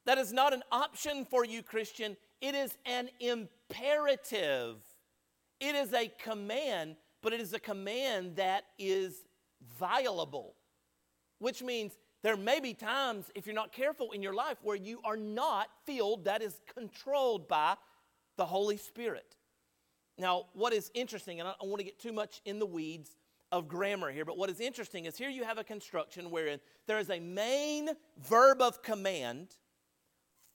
That 0.07 0.19
is 0.19 0.33
not 0.33 0.53
an 0.53 0.63
option 0.71 1.25
for 1.25 1.45
you, 1.45 1.63
Christian, 1.63 2.17
it 2.41 2.55
is 2.55 2.77
an 2.85 3.09
imperative. 3.21 4.77
It 5.61 5.75
is 5.75 5.95
a 5.95 6.13
command, 6.23 6.97
but 7.23 7.33
it 7.33 7.41
is 7.41 7.55
a 7.55 7.59
command 7.59 8.37
that 8.37 8.65
is 8.79 9.25
violable, 9.79 10.57
which 11.39 11.63
means 11.63 11.97
there 12.23 12.37
may 12.37 12.61
be 12.61 12.75
times, 12.75 13.31
if 13.35 13.47
you're 13.47 13.55
not 13.55 13.73
careful 13.73 14.13
in 14.13 14.23
your 14.23 14.35
life, 14.35 14.59
where 14.63 14.77
you 14.77 15.01
are 15.05 15.17
not 15.17 15.69
filled, 15.85 16.25
that 16.25 16.43
is 16.43 16.61
controlled 16.75 17.49
by 17.49 17.77
the 18.37 18.45
Holy 18.45 18.77
Spirit. 18.77 19.37
Now, 20.19 20.47
what 20.53 20.73
is 20.73 20.91
interesting, 20.95 21.41
and 21.41 21.49
I 21.49 21.55
don't 21.61 21.71
want 21.71 21.81
to 21.81 21.85
get 21.85 21.99
too 21.99 22.13
much 22.13 22.41
in 22.45 22.59
the 22.59 22.67
weeds 22.67 23.17
of 23.53 23.69
grammar 23.69 24.11
here, 24.11 24.25
but 24.25 24.37
what 24.37 24.51
is 24.51 24.61
interesting 24.61 25.05
is 25.05 25.17
here 25.17 25.29
you 25.29 25.45
have 25.45 25.59
a 25.59 25.65
construction 25.65 26.31
wherein 26.31 26.61
there 26.87 26.99
is 26.99 27.11
a 27.11 27.21
main 27.21 27.91
verb 28.23 28.61
of 28.61 28.83
command 28.83 29.49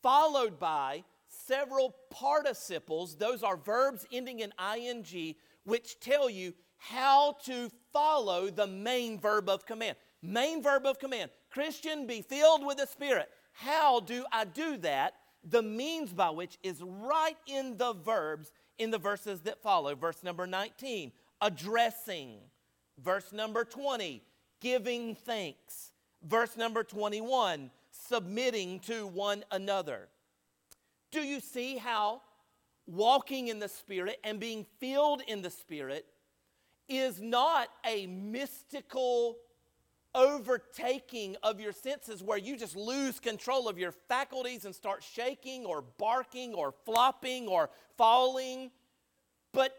followed 0.01 0.59
by 0.59 1.03
several 1.27 1.95
participles. 2.09 3.15
Those 3.15 3.43
are 3.43 3.57
verbs 3.57 4.05
ending 4.11 4.39
in 4.39 4.51
ing, 4.77 5.35
which 5.63 5.99
tell 5.99 6.29
you 6.29 6.53
how 6.77 7.35
to 7.45 7.69
follow 7.91 8.49
the 8.49 8.67
main 8.67 9.19
verb 9.19 9.49
of 9.49 9.65
command. 9.65 9.97
Main 10.21 10.61
verb 10.61 10.85
of 10.85 10.99
command 10.99 11.29
Christian, 11.49 12.05
be 12.05 12.21
filled 12.21 12.65
with 12.65 12.77
the 12.77 12.87
Spirit. 12.87 13.29
How 13.53 13.99
do 13.99 14.25
I 14.31 14.45
do 14.45 14.77
that? 14.77 15.15
The 15.43 15.61
means 15.61 16.13
by 16.13 16.29
which 16.29 16.57
is 16.63 16.81
right 16.81 17.37
in 17.47 17.77
the 17.77 17.93
verbs 17.93 18.51
in 18.77 18.91
the 18.91 18.97
verses 18.97 19.41
that 19.41 19.61
follow. 19.61 19.95
Verse 19.95 20.23
number 20.23 20.45
19, 20.45 21.11
addressing. 21.41 22.37
Verse 23.01 23.31
number 23.31 23.63
20, 23.63 24.21
giving 24.61 25.15
thanks. 25.15 25.91
Verse 26.23 26.57
number 26.57 26.83
21, 26.83 27.71
submitting 28.09 28.79
to 28.81 29.05
one 29.05 29.45
another. 29.51 30.09
Do 31.11 31.21
you 31.21 31.39
see 31.39 31.77
how 31.77 32.21
walking 32.87 33.47
in 33.47 33.59
the 33.59 33.69
Spirit 33.69 34.19
and 34.23 34.39
being 34.39 34.65
filled 34.79 35.21
in 35.27 35.43
the 35.43 35.49
Spirit 35.49 36.05
is 36.87 37.21
not 37.21 37.69
a 37.85 38.07
mystical 38.07 39.37
overtaking 40.15 41.35
of 41.43 41.59
your 41.59 41.71
senses 41.71 42.23
where 42.23 42.37
you 42.37 42.57
just 42.57 42.75
lose 42.75 43.19
control 43.19 43.69
of 43.69 43.77
your 43.77 43.91
faculties 43.91 44.65
and 44.65 44.73
start 44.73 45.03
shaking 45.03 45.65
or 45.65 45.83
barking 45.99 46.55
or 46.55 46.73
flopping 46.85 47.47
or 47.47 47.69
falling, 47.95 48.71
but 49.53 49.75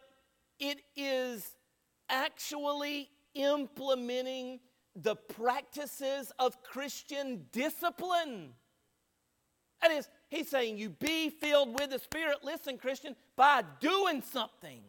it 0.60 0.78
is 0.94 1.56
actually 2.08 3.10
implementing 3.34 4.60
the 4.97 5.16
practices 5.16 6.32
of 6.38 6.62
Christian 6.62 7.47
discipline. 7.52 8.50
That 9.82 9.92
is, 9.92 10.09
he's 10.28 10.49
saying 10.49 10.78
you 10.78 10.90
be 10.90 11.30
filled 11.30 11.78
with 11.78 11.90
the 11.90 11.99
Spirit, 11.99 12.38
listen, 12.42 12.76
Christian, 12.76 13.16
by 13.37 13.62
doing 13.80 14.23
something. 14.23 14.80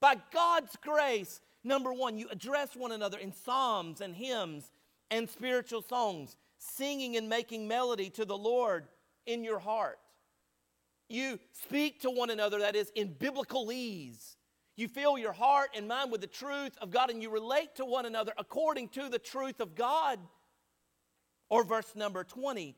By 0.00 0.16
God's 0.32 0.76
grace, 0.76 1.40
number 1.64 1.92
one, 1.92 2.18
you 2.18 2.28
address 2.30 2.76
one 2.76 2.92
another 2.92 3.18
in 3.18 3.32
psalms 3.32 4.00
and 4.00 4.14
hymns 4.14 4.70
and 5.10 5.28
spiritual 5.28 5.82
songs, 5.82 6.36
singing 6.58 7.16
and 7.16 7.28
making 7.28 7.68
melody 7.68 8.10
to 8.10 8.24
the 8.24 8.36
Lord 8.36 8.86
in 9.26 9.44
your 9.44 9.58
heart. 9.58 9.98
You 11.08 11.38
speak 11.52 12.00
to 12.02 12.10
one 12.10 12.30
another, 12.30 12.60
that 12.60 12.76
is, 12.76 12.90
in 12.94 13.12
biblical 13.12 13.70
ease. 13.70 14.36
You 14.82 14.88
fill 14.88 15.16
your 15.16 15.32
heart 15.32 15.70
and 15.76 15.86
mind 15.86 16.10
with 16.10 16.22
the 16.22 16.26
truth 16.26 16.76
of 16.80 16.90
God, 16.90 17.08
and 17.08 17.22
you 17.22 17.30
relate 17.30 17.76
to 17.76 17.84
one 17.84 18.04
another 18.04 18.32
according 18.36 18.88
to 18.88 19.08
the 19.08 19.18
truth 19.20 19.60
of 19.60 19.76
God. 19.76 20.18
Or 21.48 21.62
verse 21.62 21.94
number 21.94 22.24
20, 22.24 22.74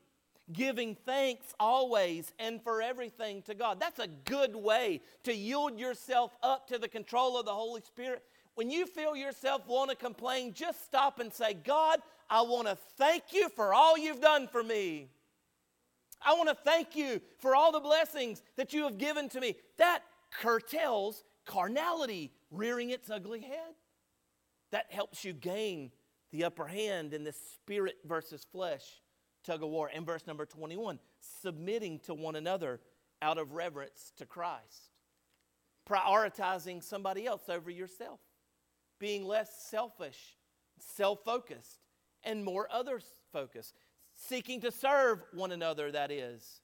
giving 0.53 0.93
thanks 0.93 1.55
always 1.59 2.31
and 2.37 2.61
for 2.61 2.79
everything 2.79 3.41
to 3.47 3.55
God. 3.55 3.79
That's 3.79 3.97
a 3.97 4.07
good 4.07 4.55
way 4.55 5.01
to 5.23 5.33
yield 5.33 5.79
yourself 5.79 6.37
up 6.43 6.67
to 6.67 6.77
the 6.77 6.87
control 6.87 7.39
of 7.39 7.47
the 7.47 7.53
Holy 7.55 7.81
Spirit. 7.81 8.21
When 8.53 8.69
you 8.69 8.85
feel 8.85 9.15
yourself 9.15 9.67
want 9.67 9.89
to 9.89 9.95
complain, 9.95 10.53
just 10.53 10.85
stop 10.85 11.19
and 11.19 11.33
say, 11.33 11.55
God, 11.55 12.01
I 12.29 12.43
want 12.43 12.67
to 12.67 12.77
thank 12.99 13.33
you 13.33 13.49
for 13.49 13.73
all 13.73 13.97
you've 13.97 14.21
done 14.21 14.47
for 14.47 14.63
me. 14.63 15.09
I 16.23 16.35
want 16.35 16.49
to 16.49 16.55
thank 16.63 16.95
you 16.95 17.19
for 17.39 17.55
all 17.55 17.71
the 17.71 17.79
blessings 17.79 18.43
that 18.57 18.73
you 18.73 18.83
have 18.83 18.99
given 18.99 19.27
to 19.29 19.41
me. 19.41 19.55
That 19.79 20.03
curtails 20.39 21.23
carnality 21.45 22.31
rearing 22.51 22.89
its 22.89 23.09
ugly 23.09 23.41
head. 23.41 23.75
That 24.71 24.91
helps 24.91 25.23
you 25.23 25.33
gain 25.33 25.91
the 26.31 26.43
upper 26.43 26.67
hand 26.67 27.13
in 27.13 27.23
this 27.23 27.39
spirit 27.53 27.97
versus 28.05 28.45
flesh 28.51 28.83
tug 29.45 29.63
of 29.63 29.69
war. 29.69 29.89
In 29.89 30.05
verse 30.05 30.25
number 30.27 30.45
21, 30.45 30.99
submitting 31.41 31.99
to 31.99 32.13
one 32.13 32.35
another 32.35 32.81
out 33.21 33.37
of 33.37 33.53
reverence 33.53 34.11
to 34.17 34.25
Christ. 34.25 34.91
Prioritizing 35.89 36.83
somebody 36.83 37.25
else 37.25 37.47
over 37.47 37.69
yourself. 37.69 38.19
Being 38.99 39.25
less 39.25 39.49
selfish, 39.69 40.35
self 40.79 41.23
focused, 41.23 41.79
and 42.23 42.43
more 42.43 42.67
others 42.71 43.05
focused. 43.31 43.75
Seeking 44.15 44.61
to 44.61 44.71
serve 44.71 45.21
one 45.33 45.51
another, 45.51 45.91
that 45.91 46.11
is. 46.11 46.61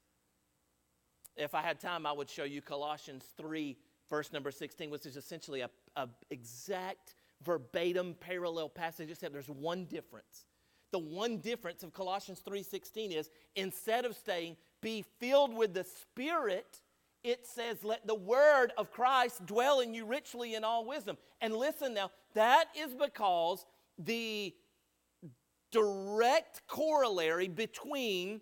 If 1.36 1.54
I 1.54 1.62
had 1.62 1.80
time, 1.80 2.06
I 2.06 2.12
would 2.12 2.30
show 2.30 2.44
you 2.44 2.62
Colossians 2.62 3.26
3 3.38 3.78
verse 4.12 4.32
number 4.32 4.52
16, 4.52 4.92
which 4.92 5.08
is 5.08 5.18
essentially 5.18 5.62
a, 5.62 5.70
a 5.96 6.08
exact 6.30 7.16
verbatim 7.44 8.16
parallel 8.20 8.70
passage, 8.70 9.10
except 9.10 9.34
there's 9.34 9.50
one 9.50 9.86
difference. 9.86 10.46
The 10.92 11.00
one 11.00 11.38
difference 11.38 11.82
of 11.82 11.94
Colossians 11.94 12.44
3:16 12.48 13.16
is 13.18 13.32
instead 13.56 14.06
of 14.06 14.16
saying, 14.16 14.58
be 14.82 15.04
filled 15.20 15.56
with 15.56 15.74
the 15.74 15.86
Spirit, 15.86 16.82
it 17.24 17.48
says, 17.48 17.84
let 17.84 18.06
the 18.06 18.16
word 18.16 18.74
of 18.78 18.92
Christ 18.92 19.46
dwell 19.46 19.80
in 19.80 19.94
you 19.94 20.06
richly 20.06 20.56
in 20.56 20.64
all 20.64 20.86
wisdom. 20.86 21.18
And 21.40 21.56
listen 21.56 21.94
now, 21.94 22.12
that 22.34 22.66
is 22.76 22.94
because 22.94 23.66
the 23.98 24.54
direct 25.72 26.62
corollary 26.68 27.48
between 27.48 28.42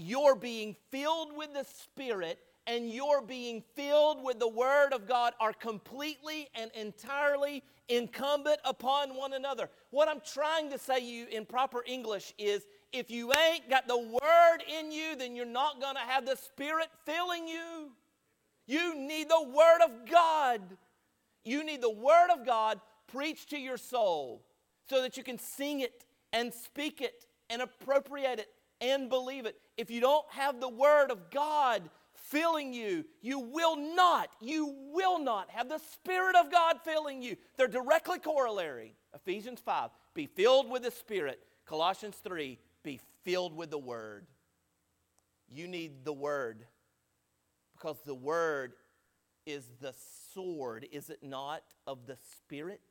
your 0.00 0.34
being 0.34 0.76
filled 0.90 1.36
with 1.36 1.52
the 1.52 1.64
Spirit 1.64 2.38
and 2.66 2.90
your 2.90 3.22
being 3.22 3.62
filled 3.74 4.22
with 4.22 4.38
the 4.38 4.48
Word 4.48 4.92
of 4.92 5.06
God 5.06 5.34
are 5.40 5.52
completely 5.52 6.48
and 6.54 6.70
entirely 6.74 7.62
incumbent 7.88 8.58
upon 8.64 9.16
one 9.16 9.32
another. 9.32 9.68
What 9.90 10.08
I'm 10.08 10.20
trying 10.20 10.70
to 10.70 10.78
say 10.78 11.00
to 11.00 11.04
you 11.04 11.26
in 11.26 11.44
proper 11.44 11.82
English 11.86 12.32
is 12.38 12.62
if 12.92 13.10
you 13.10 13.32
ain't 13.32 13.68
got 13.68 13.88
the 13.88 13.98
Word 13.98 14.58
in 14.68 14.92
you, 14.92 15.16
then 15.16 15.34
you're 15.34 15.46
not 15.46 15.80
going 15.80 15.96
to 15.96 16.00
have 16.00 16.26
the 16.26 16.36
Spirit 16.36 16.88
filling 17.04 17.48
you. 17.48 17.90
You 18.66 18.94
need 18.94 19.28
the 19.28 19.42
Word 19.42 19.80
of 19.84 20.08
God. 20.08 20.60
You 21.44 21.64
need 21.64 21.82
the 21.82 21.90
Word 21.90 22.28
of 22.32 22.46
God 22.46 22.80
preached 23.08 23.50
to 23.50 23.58
your 23.58 23.78
soul 23.78 24.44
so 24.88 25.02
that 25.02 25.16
you 25.16 25.24
can 25.24 25.38
sing 25.38 25.80
it 25.80 26.04
and 26.32 26.52
speak 26.54 27.00
it 27.00 27.26
and 27.48 27.62
appropriate 27.62 28.38
it 28.38 28.48
and 28.80 29.08
believe 29.08 29.46
it. 29.46 29.56
If 29.80 29.90
you 29.90 30.02
don't 30.02 30.26
have 30.32 30.60
the 30.60 30.68
Word 30.68 31.10
of 31.10 31.30
God, 31.30 31.88
filling 32.12 32.74
you, 32.74 33.06
you 33.22 33.38
will 33.38 33.76
not, 33.76 34.28
you 34.38 34.74
will 34.92 35.18
not 35.18 35.48
have 35.48 35.70
the 35.70 35.78
Spirit 35.78 36.36
of 36.36 36.52
God 36.52 36.76
filling 36.84 37.22
you. 37.22 37.34
They're 37.56 37.66
directly 37.66 38.18
corollary. 38.18 38.94
Ephesians 39.14 39.58
5, 39.64 39.88
be 40.12 40.26
filled 40.26 40.70
with 40.70 40.82
the 40.82 40.90
Spirit. 40.90 41.40
Colossians 41.64 42.18
3, 42.22 42.58
be 42.82 43.00
filled 43.24 43.56
with 43.56 43.70
the 43.70 43.78
Word. 43.78 44.26
You 45.48 45.66
need 45.66 46.04
the 46.04 46.12
Word 46.12 46.66
Because 47.72 47.96
the 48.04 48.14
word 48.14 48.74
is 49.46 49.64
the 49.80 49.94
sword, 50.34 50.86
is 50.92 51.08
it 51.08 51.22
not, 51.22 51.62
of 51.86 52.06
the 52.06 52.18
Spirit? 52.36 52.82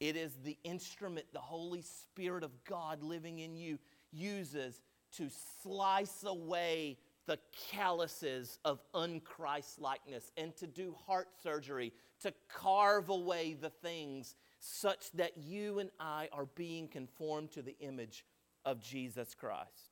It 0.00 0.16
is 0.16 0.36
the 0.44 0.58
instrument 0.64 1.24
the 1.32 1.38
Holy 1.38 1.80
Spirit 1.80 2.44
of 2.44 2.50
God 2.68 3.02
living 3.02 3.38
in 3.38 3.56
you 3.56 3.78
uses 4.12 4.82
to 5.16 5.28
slice 5.62 6.24
away 6.24 6.98
the 7.26 7.38
calluses 7.70 8.58
of 8.64 8.80
unChristlikeness 8.94 10.30
and 10.36 10.56
to 10.56 10.66
do 10.66 10.94
heart 11.06 11.28
surgery, 11.42 11.92
to 12.20 12.32
carve 12.48 13.08
away 13.08 13.54
the 13.60 13.70
things 13.70 14.36
such 14.58 15.10
that 15.12 15.36
you 15.36 15.80
and 15.80 15.90
I 15.98 16.28
are 16.32 16.46
being 16.54 16.88
conformed 16.88 17.52
to 17.52 17.62
the 17.62 17.76
image 17.80 18.24
of 18.64 18.80
Jesus 18.80 19.34
Christ. 19.34 19.90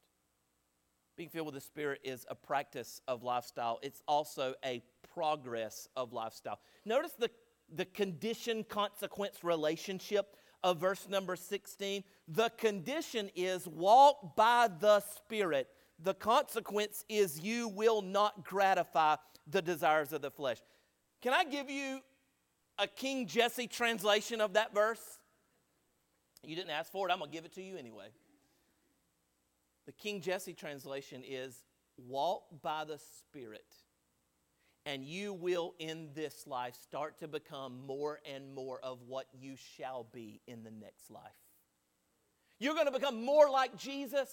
Being 1.16 1.28
filled 1.28 1.46
with 1.46 1.54
the 1.54 1.60
Spirit 1.60 2.00
is 2.02 2.26
a 2.28 2.34
practice 2.34 3.00
of 3.06 3.22
lifestyle, 3.22 3.78
it's 3.82 4.02
also 4.08 4.54
a 4.64 4.82
progress 5.14 5.88
of 5.96 6.12
lifestyle. 6.12 6.58
Notice 6.84 7.12
the, 7.12 7.30
the 7.72 7.84
condition 7.84 8.64
consequence 8.64 9.44
relationship 9.44 10.36
of 10.64 10.78
verse 10.78 11.06
number 11.08 11.36
16. 11.36 12.02
The 12.26 12.48
condition 12.56 13.30
is 13.36 13.68
walk 13.68 14.34
by 14.34 14.68
the 14.80 15.00
Spirit. 15.00 15.68
The 16.02 16.14
consequence 16.14 17.04
is 17.08 17.38
you 17.38 17.68
will 17.68 18.02
not 18.02 18.44
gratify 18.44 19.16
the 19.46 19.60
desires 19.60 20.12
of 20.12 20.22
the 20.22 20.30
flesh. 20.30 20.56
Can 21.20 21.34
I 21.34 21.44
give 21.44 21.70
you 21.70 22.00
a 22.78 22.88
King 22.88 23.26
Jesse 23.26 23.68
translation 23.68 24.40
of 24.40 24.54
that 24.54 24.74
verse? 24.74 25.18
You 26.42 26.56
didn't 26.56 26.70
ask 26.70 26.90
for 26.90 27.08
it, 27.08 27.12
I'm 27.12 27.18
going 27.18 27.30
to 27.30 27.36
give 27.36 27.44
it 27.44 27.54
to 27.54 27.62
you 27.62 27.76
anyway. 27.76 28.06
The 29.86 29.92
King 29.92 30.22
Jesse 30.22 30.54
translation 30.54 31.22
is 31.26 31.62
walk 31.98 32.44
by 32.62 32.84
the 32.84 32.98
Spirit, 32.98 33.66
and 34.86 35.04
you 35.04 35.32
will 35.32 35.74
in 35.78 36.10
this 36.14 36.46
life 36.46 36.74
start 36.74 37.18
to 37.18 37.28
become 37.28 37.86
more 37.86 38.20
and 38.30 38.54
more 38.54 38.80
of 38.82 38.98
what 39.06 39.26
you 39.32 39.54
shall 39.76 40.06
be 40.12 40.40
in 40.46 40.62
the 40.62 40.70
next 40.70 41.10
life. 41.10 41.22
You're 42.58 42.74
going 42.74 42.86
to 42.86 42.92
become 42.92 43.24
more 43.24 43.50
like 43.50 43.76
Jesus. 43.76 44.28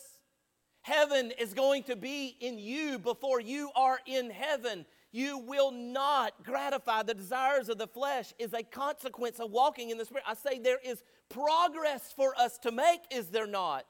Heaven 0.82 1.32
is 1.40 1.54
going 1.54 1.84
to 1.84 1.96
be 1.96 2.36
in 2.40 2.58
you 2.58 3.00
before 3.00 3.40
you 3.40 3.72
are 3.76 4.00
in 4.06 4.30
heaven. 4.30 4.86
You 5.12 5.38
will 5.38 5.72
not 5.72 6.44
gratify 6.44 7.04
the 7.04 7.14
desires 7.14 7.70
of 7.70 7.78
the 7.78 7.88
flesh 7.88 8.34
is 8.40 8.54
a 8.54 8.64
consequence 8.64 9.40
of 9.40 9.52
walking 9.52 9.90
in 9.90 9.98
the 9.98 10.06
Spirit. 10.06 10.24
I 10.28 10.34
say 10.34 10.60
there 10.60 10.80
is 10.84 11.04
progress 11.30 12.14
for 12.16 12.34
us 12.40 12.58
to 12.60 12.72
make, 12.72 13.02
is 13.12 13.28
there 13.28 13.48
not? 13.48 13.86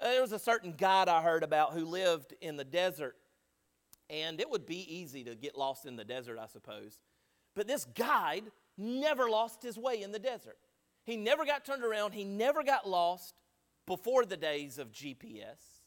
Uh, 0.00 0.10
there 0.10 0.22
was 0.22 0.32
a 0.32 0.38
certain 0.38 0.72
guide 0.72 1.08
I 1.08 1.22
heard 1.22 1.42
about 1.42 1.72
who 1.72 1.84
lived 1.84 2.34
in 2.40 2.56
the 2.56 2.64
desert, 2.64 3.16
and 4.10 4.40
it 4.40 4.50
would 4.50 4.66
be 4.66 4.94
easy 4.94 5.24
to 5.24 5.34
get 5.34 5.56
lost 5.56 5.86
in 5.86 5.96
the 5.96 6.04
desert, 6.04 6.38
I 6.38 6.46
suppose. 6.46 6.98
But 7.54 7.66
this 7.66 7.84
guide 7.84 8.44
never 8.76 9.28
lost 9.28 9.62
his 9.62 9.76
way 9.76 10.02
in 10.02 10.12
the 10.12 10.18
desert. 10.18 10.58
He 11.04 11.16
never 11.16 11.44
got 11.44 11.64
turned 11.64 11.84
around, 11.84 12.12
he 12.12 12.24
never 12.24 12.62
got 12.62 12.88
lost 12.88 13.34
before 13.86 14.24
the 14.24 14.36
days 14.36 14.78
of 14.78 14.92
GPS 14.92 15.78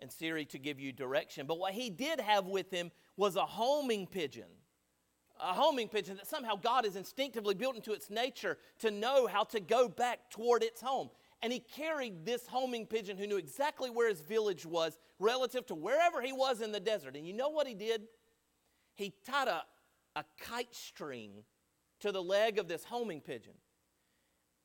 and 0.00 0.10
Siri 0.10 0.44
to 0.46 0.58
give 0.58 0.80
you 0.80 0.92
direction. 0.92 1.46
But 1.46 1.58
what 1.58 1.74
he 1.74 1.90
did 1.90 2.20
have 2.20 2.46
with 2.46 2.70
him 2.70 2.90
was 3.16 3.36
a 3.36 3.46
homing 3.46 4.06
pigeon. 4.06 4.48
A 5.40 5.52
homing 5.52 5.88
pigeon 5.88 6.16
that 6.16 6.26
somehow 6.26 6.56
God 6.56 6.84
has 6.84 6.96
instinctively 6.96 7.54
built 7.54 7.76
into 7.76 7.92
its 7.92 8.10
nature 8.10 8.58
to 8.80 8.90
know 8.90 9.26
how 9.26 9.44
to 9.44 9.60
go 9.60 9.88
back 9.88 10.30
toward 10.30 10.62
its 10.62 10.80
home. 10.80 11.10
And 11.42 11.52
he 11.52 11.58
carried 11.58 12.24
this 12.24 12.46
homing 12.46 12.86
pigeon 12.86 13.18
who 13.18 13.26
knew 13.26 13.36
exactly 13.36 13.90
where 13.90 14.08
his 14.08 14.20
village 14.20 14.64
was 14.64 14.98
relative 15.18 15.66
to 15.66 15.74
wherever 15.74 16.22
he 16.22 16.32
was 16.32 16.60
in 16.60 16.70
the 16.70 16.80
desert. 16.80 17.16
And 17.16 17.26
you 17.26 17.32
know 17.32 17.48
what 17.48 17.66
he 17.66 17.74
did? 17.74 18.02
He 18.94 19.12
tied 19.26 19.48
a, 19.48 19.62
a 20.14 20.24
kite 20.40 20.74
string 20.74 21.44
to 22.00 22.12
the 22.12 22.22
leg 22.22 22.58
of 22.58 22.68
this 22.68 22.84
homing 22.84 23.20
pigeon. 23.20 23.54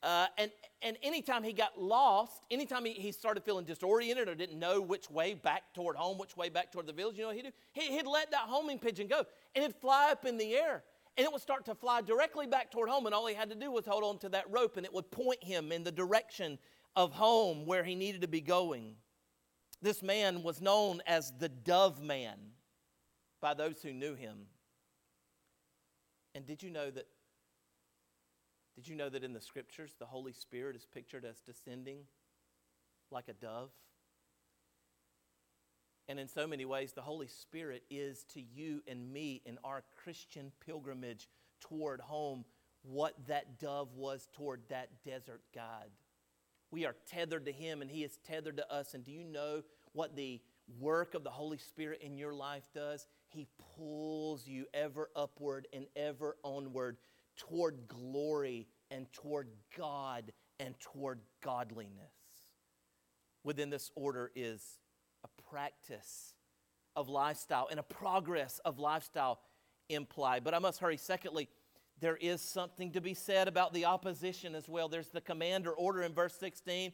Uh, 0.04 0.28
and, 0.38 0.52
and 0.84 0.96
anytime 1.02 1.44
he 1.44 1.54
got 1.54 1.82
lost, 1.82 2.44
anytime 2.52 2.86
he, 2.86 2.94
he 2.94 3.12
started 3.12 3.44
feeling 3.44 3.66
disoriented 3.66 4.30
or 4.30 4.36
didn't 4.36 4.60
know 4.60 4.80
which 4.80 5.10
way 5.10 5.34
back 5.34 5.64
toward 5.74 5.96
home, 5.96 6.20
which 6.20 6.38
way 6.38 6.50
back 6.50 6.72
toward 6.72 6.86
the 6.86 6.94
village, 6.94 7.16
you 7.18 7.24
know 7.24 7.30
what 7.30 7.36
he'd 7.36 7.44
do? 7.44 7.52
He, 7.74 7.88
he'd 7.96 8.06
let 8.06 8.30
that 8.32 8.42
homing 8.42 8.78
pigeon 8.78 9.08
go 9.08 9.24
and 9.56 9.66
it'd 9.66 9.76
fly 9.78 10.10
up 10.12 10.26
in 10.26 10.38
the 10.38 10.54
air 10.56 10.84
and 11.18 11.26
it 11.26 11.32
would 11.32 11.42
start 11.42 11.66
to 11.66 11.74
fly 11.74 12.02
directly 12.02 12.46
back 12.46 12.70
toward 12.70 12.90
home. 12.90 13.08
And 13.08 13.16
all 13.16 13.26
he 13.26 13.34
had 13.34 13.50
to 13.50 13.56
do 13.56 13.72
was 13.72 13.86
hold 13.86 14.04
on 14.04 14.20
to 14.20 14.30
that 14.30 14.46
rope 14.52 14.78
and 14.78 14.86
it 14.86 14.94
would 14.94 15.10
point 15.10 15.44
him 15.44 15.72
in 15.72 15.84
the 15.84 15.92
direction 15.92 16.60
of 16.98 17.14
home 17.14 17.68
where 17.68 17.84
he 17.84 17.94
needed 17.94 18.22
to 18.22 18.28
be 18.28 18.42
going. 18.42 18.96
This 19.84 20.02
man 20.02 20.42
was 20.42 20.60
known 20.60 21.00
as 21.06 21.32
the 21.38 21.48
dove 21.48 22.02
man 22.02 22.40
by 23.40 23.54
those 23.54 23.84
who 23.84 23.94
knew 23.94 24.16
him. 24.16 24.48
And 26.34 26.46
did 26.46 26.64
you 26.64 26.72
know 26.72 26.90
that 26.90 27.06
did 28.76 28.88
you 28.88 28.96
know 28.96 29.10
that 29.10 29.24
in 29.24 29.34
the 29.34 29.42
scriptures, 29.42 29.96
the 29.98 30.06
Holy 30.06 30.34
Spirit 30.34 30.76
is 30.76 30.86
pictured 30.86 31.26
as 31.26 31.40
descending 31.40 32.00
like 33.12 33.28
a 33.28 33.34
dove? 33.34 33.72
And 36.08 36.20
in 36.20 36.28
so 36.28 36.48
many 36.48 36.64
ways, 36.66 36.94
the 36.94 37.02
Holy 37.02 37.28
Spirit 37.28 37.84
is 37.90 38.24
to 38.34 38.42
you 38.42 38.82
and 38.88 39.12
me 39.12 39.42
in 39.46 39.58
our 39.64 39.84
Christian 40.04 40.52
pilgrimage 40.64 41.28
toward 41.60 42.02
home 42.02 42.46
what 42.84 43.14
that 43.28 43.60
dove 43.60 43.96
was 43.96 44.30
toward 44.36 44.62
that 44.70 44.90
desert 45.04 45.42
God. 45.54 45.90
We 46.72 46.86
are 46.86 46.96
tethered 47.10 47.46
to 47.46 47.52
Him 47.52 47.82
and 47.82 47.90
He 47.90 48.04
is 48.04 48.20
tethered 48.28 48.58
to 48.58 48.74
us. 48.74 48.94
And 48.94 49.04
do 49.04 49.12
you 49.12 49.24
know 49.24 49.64
what 49.94 50.16
the 50.16 50.42
work 50.80 51.14
of 51.14 51.24
the 51.24 51.30
Holy 51.30 51.58
Spirit 51.58 52.02
in 52.02 52.18
your 52.18 52.34
life 52.34 52.64
does? 52.74 53.08
He 53.30 53.48
pulls 53.76 54.48
you 54.48 54.66
ever 54.74 55.10
upward 55.16 55.68
and 55.74 55.86
ever 55.96 56.38
onward 56.44 56.98
toward 57.38 57.88
glory 57.88 58.68
and 58.92 59.12
toward 59.14 59.50
God 59.78 60.32
and 60.60 60.76
toward 60.80 61.22
godliness. 61.42 62.12
Within 63.44 63.70
this 63.70 63.92
order 63.96 64.32
is 64.36 64.80
a 65.24 65.42
practice 65.50 66.34
of 66.96 67.10
lifestyle 67.10 67.68
and 67.70 67.80
a 67.80 67.84
progress 67.84 68.60
of 68.66 68.80
lifestyle 68.80 69.40
implied. 69.90 70.44
But 70.44 70.54
I 70.54 70.60
must 70.60 70.80
hurry. 70.80 70.98
Secondly, 70.98 71.48
there 72.00 72.18
is 72.18 72.42
something 72.42 72.92
to 72.92 73.02
be 73.02 73.14
said 73.14 73.48
about 73.48 73.74
the 73.74 73.86
opposition 73.86 74.56
as 74.56 74.70
well. 74.70 74.88
There's 74.88 75.10
the 75.10 75.22
command 75.22 75.68
or 75.68 75.72
order 75.72 76.04
in 76.04 76.14
verse 76.14 76.36
16, 76.36 76.92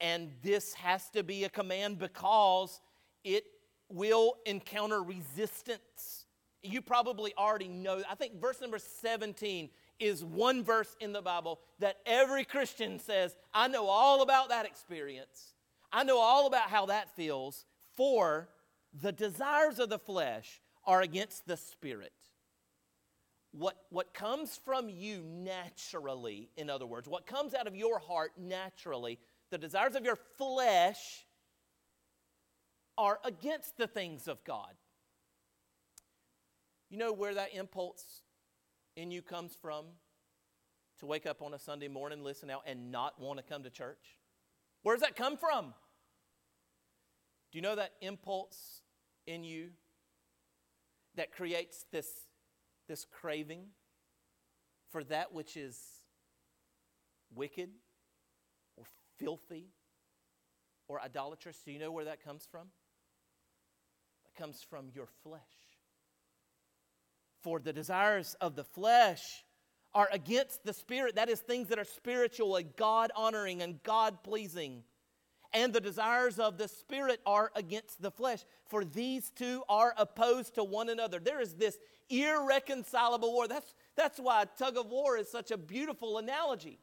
and 0.00 0.30
this 0.42 0.74
has 0.74 1.10
to 1.10 1.22
be 1.22 1.44
a 1.44 1.48
command 1.48 1.98
because 1.98 2.80
it 3.24 3.44
will 3.88 4.34
encounter 4.46 5.02
resistance. 5.02 6.26
You 6.62 6.80
probably 6.80 7.32
already 7.36 7.68
know. 7.68 8.02
I 8.10 8.14
think 8.14 8.40
verse 8.40 8.60
number 8.60 8.78
17 8.78 9.68
is 9.98 10.24
one 10.24 10.64
verse 10.64 10.96
in 11.00 11.12
the 11.12 11.22
Bible 11.22 11.60
that 11.78 11.98
every 12.04 12.44
Christian 12.44 12.98
says, 12.98 13.36
I 13.54 13.68
know 13.68 13.86
all 13.86 14.22
about 14.22 14.48
that 14.48 14.66
experience. 14.66 15.54
I 15.92 16.02
know 16.04 16.18
all 16.18 16.46
about 16.46 16.68
how 16.68 16.86
that 16.86 17.14
feels, 17.14 17.64
for 17.96 18.48
the 18.92 19.12
desires 19.12 19.78
of 19.78 19.88
the 19.88 19.98
flesh 19.98 20.60
are 20.84 21.00
against 21.00 21.46
the 21.46 21.56
spirit. 21.56 22.12
What, 23.58 23.76
what 23.88 24.12
comes 24.12 24.60
from 24.66 24.90
you 24.90 25.22
naturally, 25.24 26.50
in 26.58 26.68
other 26.68 26.84
words, 26.84 27.08
what 27.08 27.26
comes 27.26 27.54
out 27.54 27.66
of 27.66 27.74
your 27.74 27.98
heart 27.98 28.32
naturally, 28.38 29.18
the 29.50 29.56
desires 29.56 29.94
of 29.94 30.04
your 30.04 30.18
flesh 30.36 31.24
are 32.98 33.18
against 33.24 33.78
the 33.78 33.86
things 33.86 34.28
of 34.28 34.44
God. 34.44 34.74
You 36.90 36.98
know 36.98 37.14
where 37.14 37.32
that 37.32 37.54
impulse 37.54 38.04
in 38.94 39.10
you 39.10 39.22
comes 39.22 39.56
from 39.62 39.86
to 40.98 41.06
wake 41.06 41.24
up 41.24 41.40
on 41.40 41.54
a 41.54 41.58
Sunday 41.58 41.88
morning, 41.88 42.22
listen 42.22 42.50
out, 42.50 42.64
and 42.66 42.92
not 42.92 43.18
want 43.18 43.38
to 43.38 43.42
come 43.42 43.62
to 43.62 43.70
church? 43.70 44.18
Where 44.82 44.94
does 44.94 45.02
that 45.02 45.16
come 45.16 45.38
from? 45.38 45.72
Do 47.52 47.58
you 47.58 47.62
know 47.62 47.76
that 47.76 47.92
impulse 48.02 48.82
in 49.26 49.44
you 49.44 49.70
that 51.14 51.32
creates 51.32 51.86
this, 51.90 52.06
this 52.88 53.04
craving 53.04 53.64
for 54.90 55.04
that 55.04 55.32
which 55.32 55.56
is 55.56 55.78
wicked 57.34 57.70
or 58.76 58.84
filthy 59.18 59.68
or 60.88 61.00
idolatrous? 61.00 61.60
Do 61.64 61.72
you 61.72 61.78
know 61.78 61.92
where 61.92 62.04
that 62.04 62.24
comes 62.24 62.46
from? 62.50 62.68
It 64.26 64.38
comes 64.38 64.64
from 64.68 64.86
your 64.94 65.08
flesh. 65.22 65.40
For 67.42 67.60
the 67.60 67.72
desires 67.72 68.36
of 68.40 68.56
the 68.56 68.64
flesh 68.64 69.22
are 69.94 70.08
against 70.12 70.64
the 70.64 70.72
spirit. 70.72 71.14
That 71.14 71.28
is, 71.28 71.40
things 71.40 71.68
that 71.68 71.78
are 71.78 71.84
spiritual 71.84 72.56
and 72.56 72.74
God 72.76 73.12
honoring 73.16 73.62
and 73.62 73.82
God 73.82 74.22
pleasing. 74.22 74.82
And 75.52 75.72
the 75.72 75.80
desires 75.80 76.38
of 76.38 76.58
the 76.58 76.68
spirit 76.68 77.20
are 77.24 77.50
against 77.54 78.02
the 78.02 78.10
flesh. 78.10 78.44
For 78.66 78.84
these 78.84 79.30
two 79.30 79.62
are 79.68 79.94
opposed 79.96 80.54
to 80.56 80.64
one 80.64 80.88
another. 80.88 81.18
There 81.18 81.40
is 81.40 81.54
this 81.54 81.78
irreconcilable 82.08 83.32
war. 83.32 83.48
That's, 83.48 83.74
that's 83.96 84.18
why 84.18 84.44
tug 84.58 84.76
of 84.76 84.86
war 84.86 85.16
is 85.16 85.30
such 85.30 85.50
a 85.50 85.56
beautiful 85.56 86.18
analogy. 86.18 86.78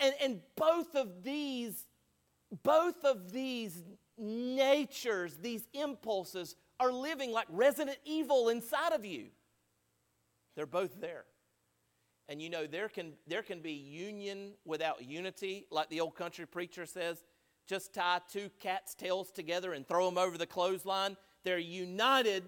And, 0.00 0.14
and 0.22 0.40
both 0.56 0.94
of 0.94 1.22
these, 1.22 1.86
both 2.62 3.04
of 3.04 3.32
these 3.32 3.82
natures, 4.18 5.36
these 5.36 5.66
impulses, 5.72 6.56
are 6.80 6.92
living 6.92 7.30
like 7.32 7.46
Resident 7.48 7.98
Evil 8.04 8.48
inside 8.48 8.92
of 8.92 9.04
you. 9.04 9.26
They're 10.56 10.66
both 10.66 11.00
there. 11.00 11.24
And 12.28 12.40
you 12.40 12.50
know, 12.50 12.66
there 12.66 12.88
can, 12.88 13.12
there 13.26 13.42
can 13.42 13.60
be 13.60 13.72
union 13.72 14.52
without 14.64 15.04
unity, 15.04 15.66
like 15.70 15.88
the 15.88 16.00
old 16.00 16.14
country 16.14 16.46
preacher 16.46 16.86
says 16.86 17.22
just 17.66 17.94
tie 17.94 18.20
two 18.30 18.50
cats' 18.60 18.94
tails 18.94 19.30
together 19.30 19.72
and 19.72 19.86
throw 19.86 20.06
them 20.06 20.18
over 20.18 20.36
the 20.36 20.46
clothesline. 20.46 21.16
They're 21.44 21.58
united, 21.58 22.44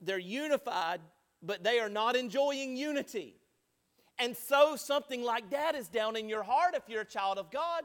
they're 0.00 0.18
unified, 0.18 1.00
but 1.42 1.62
they 1.62 1.80
are 1.80 1.88
not 1.88 2.16
enjoying 2.16 2.76
unity. 2.76 3.34
And 4.18 4.36
so 4.36 4.76
something 4.76 5.22
like 5.22 5.50
that 5.50 5.74
is 5.74 5.88
down 5.88 6.16
in 6.16 6.28
your 6.28 6.42
heart 6.42 6.74
if 6.74 6.82
you're 6.88 7.02
a 7.02 7.06
child 7.06 7.38
of 7.38 7.50
God. 7.50 7.84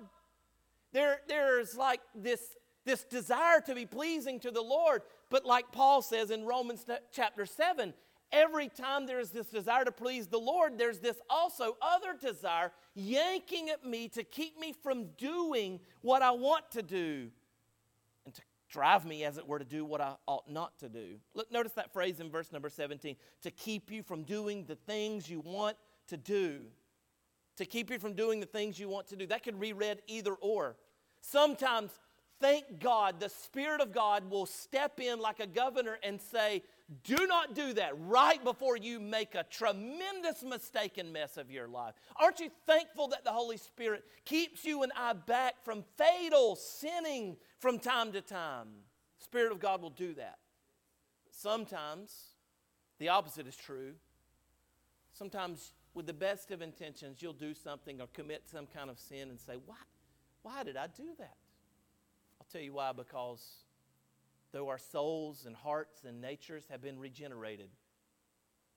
There, 0.92 1.20
there's 1.28 1.76
like 1.76 2.02
this, 2.16 2.42
this 2.86 3.04
desire 3.04 3.62
to 3.62 3.76
be 3.76 3.86
pleasing 3.86 4.40
to 4.42 4.52
the 4.52 4.62
Lord, 4.62 5.02
but 5.30 5.46
like 5.46 5.72
Paul 5.72 6.02
says 6.02 6.32
in 6.32 6.46
Romans 6.46 6.86
chapter 7.12 7.46
7, 7.46 7.94
every 8.34 8.68
time 8.68 9.06
there's 9.06 9.30
this 9.30 9.48
desire 9.48 9.86
to 9.86 9.92
please 9.92 10.28
the 10.28 10.40
Lord, 10.40 10.78
there's 10.78 11.00
this 11.00 11.18
also 11.30 11.78
other 11.82 12.18
desire 12.20 12.72
yanking 12.96 13.70
at 13.70 13.86
me 13.86 14.10
to 14.10 14.24
keep 14.24 14.60
me 14.60 14.74
from 14.74 15.06
doing 15.18 15.80
what 16.02 16.22
I 16.22 16.32
want 16.32 16.70
to 16.72 16.82
do 16.82 17.30
and 18.26 18.34
to 18.34 18.42
drive 18.70 19.06
me, 19.06 19.24
as 19.24 19.38
it 19.38 19.48
were, 19.48 19.60
to 19.60 19.66
do 19.66 19.86
what 19.86 20.02
I 20.02 20.16
ought 20.28 20.50
not 20.50 20.80
to 20.80 20.90
do. 20.90 21.20
Look, 21.36 21.52
notice 21.52 21.74
that 21.74 21.94
phrase 21.94 22.20
in 22.20 22.32
verse 22.32 22.52
number 22.52 22.70
17 22.70 23.16
to 23.44 23.52
keep 23.52 23.92
you 23.92 24.02
from 24.02 24.24
doing 24.24 24.66
the 24.66 24.76
things 24.76 25.30
you 25.30 25.40
want 25.40 25.78
to 26.08 26.18
do. 26.18 26.62
To 27.58 27.66
keep 27.66 27.92
you 27.92 28.00
from 28.00 28.14
doing 28.14 28.40
the 28.40 28.48
things 28.48 28.80
you 28.80 28.90
want 28.90 29.08
to 29.10 29.16
do. 29.16 29.28
That 29.28 29.44
could 29.44 29.60
be 29.60 29.74
read 29.74 30.02
either 30.08 30.34
or. 30.34 30.76
Sometimes, 31.22 31.92
thank 32.42 32.80
God, 32.80 33.20
the 33.20 33.30
Spirit 33.30 33.80
of 33.80 33.94
God 33.94 34.30
will 34.30 34.48
step 34.48 35.00
in 35.00 35.20
like 35.20 35.40
a 35.40 35.46
governor 35.46 36.00
and 36.02 36.20
say, 36.20 36.64
do 37.04 37.28
not 37.28 37.56
do 37.56 37.74
that 37.74 37.94
right 37.98 38.44
before 38.44 38.78
you 38.78 39.00
make 39.00 39.36
a 39.36 39.44
tremendous 39.44 40.44
mistake 40.44 40.98
and 40.98 41.14
mess 41.14 41.38
of 41.38 41.50
your 41.50 41.68
life. 41.68 41.96
Aren't 42.18 42.40
you 42.40 42.50
thankful 42.68 43.08
that 43.10 43.24
the 43.24 43.32
Holy 43.32 43.58
Spirit 43.58 44.04
keeps 44.26 44.66
you 44.66 44.84
and 44.84 44.92
I 44.96 45.14
back 45.14 45.64
from 45.64 45.84
fatal 45.98 46.56
sinning 46.56 47.38
from 47.60 47.80
time 47.80 48.12
to 48.12 48.22
time? 48.22 48.68
The 49.20 49.24
Spirit 49.24 49.52
of 49.52 49.60
God 49.60 49.82
will 49.82 49.90
do 49.90 50.14
that. 50.16 50.40
Sometimes 51.32 52.12
the 53.00 53.10
opposite 53.10 53.48
is 53.48 53.56
true. 53.56 53.94
Sometimes, 55.14 55.74
with 55.94 56.08
the 56.08 56.14
best 56.14 56.52
of 56.52 56.62
intentions, 56.62 57.22
you'll 57.22 57.34
do 57.34 57.54
something 57.54 58.02
or 58.02 58.08
commit 58.14 58.44
some 58.52 58.66
kind 58.66 58.90
of 58.90 59.00
sin 59.00 59.30
and 59.30 59.40
say, 59.40 59.54
Why, 59.66 59.76
why 60.42 60.64
did 60.64 60.76
I 60.76 60.88
do 60.88 61.10
that? 61.20 61.38
I'll 62.40 62.48
tell 62.52 62.62
you 62.62 62.74
why 62.74 62.92
because 62.92 63.42
though 64.54 64.70
our 64.70 64.78
souls 64.78 65.46
and 65.46 65.56
hearts 65.56 66.06
and 66.06 66.22
natures 66.22 66.66
have 66.70 66.82
been 66.82 67.00
regenerated, 67.00 67.70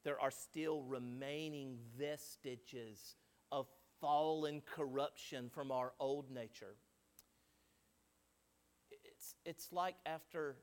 there 0.02 0.20
are 0.20 0.30
still 0.30 0.82
remaining 0.82 1.78
vestiges 1.98 3.14
of 3.52 3.66
fallen 4.00 4.62
corruption 4.74 5.50
from 5.52 5.70
our 5.70 5.92
old 6.00 6.30
nature. 6.30 6.74
It's, 9.04 9.34
it's 9.44 9.72
like 9.72 9.96
after 10.04 10.56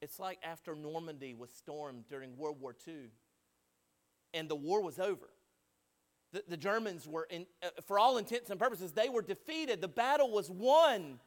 it's 0.00 0.18
like 0.18 0.38
after 0.42 0.74
Normandy 0.74 1.34
was 1.34 1.50
stormed 1.50 2.04
during 2.08 2.36
World 2.38 2.58
War 2.58 2.74
II 2.88 3.10
and 4.32 4.48
the 4.48 4.56
war 4.56 4.82
was 4.82 4.98
over. 4.98 5.28
The, 6.32 6.44
the 6.48 6.56
Germans 6.56 7.06
were, 7.06 7.26
in, 7.28 7.46
uh, 7.62 7.68
for 7.86 7.98
all 7.98 8.16
intents 8.16 8.50
and 8.50 8.58
purposes, 8.58 8.92
they 8.92 9.08
were 9.08 9.22
defeated. 9.22 9.80
The 9.80 9.88
battle 9.88 10.30
was 10.30 10.48
won. 10.50 11.18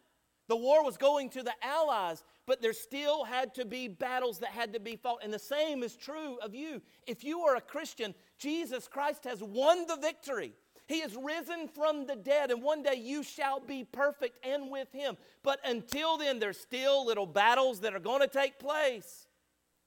The 0.49 0.55
war 0.55 0.83
was 0.83 0.97
going 0.97 1.29
to 1.31 1.43
the 1.43 1.53
Allies, 1.61 2.23
but 2.45 2.61
there 2.61 2.73
still 2.73 3.23
had 3.23 3.55
to 3.55 3.65
be 3.65 3.87
battles 3.87 4.39
that 4.39 4.49
had 4.49 4.73
to 4.73 4.79
be 4.79 4.97
fought. 4.97 5.23
And 5.23 5.33
the 5.33 5.39
same 5.39 5.83
is 5.83 5.95
true 5.95 6.37
of 6.41 6.53
you. 6.53 6.81
If 7.07 7.23
you 7.23 7.41
are 7.41 7.55
a 7.55 7.61
Christian, 7.61 8.13
Jesus 8.37 8.87
Christ 8.87 9.23
has 9.23 9.41
won 9.41 9.87
the 9.87 9.95
victory. 9.95 10.53
He 10.87 10.95
is 10.95 11.15
risen 11.15 11.69
from 11.69 12.05
the 12.05 12.17
dead, 12.17 12.51
and 12.51 12.61
one 12.61 12.83
day 12.83 12.95
you 12.95 13.23
shall 13.23 13.61
be 13.61 13.85
perfect 13.85 14.45
and 14.45 14.69
with 14.69 14.91
Him. 14.91 15.15
But 15.41 15.59
until 15.63 16.17
then, 16.17 16.39
there's 16.39 16.59
still 16.59 17.05
little 17.05 17.25
battles 17.25 17.79
that 17.79 17.95
are 17.95 17.99
going 17.99 18.21
to 18.21 18.27
take 18.27 18.59
place 18.59 19.27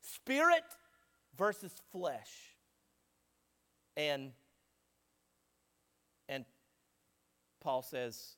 spirit 0.00 0.64
versus 1.36 1.72
flesh. 1.92 2.30
And, 3.96 4.32
and 6.28 6.44
Paul 7.60 7.82
says, 7.82 8.36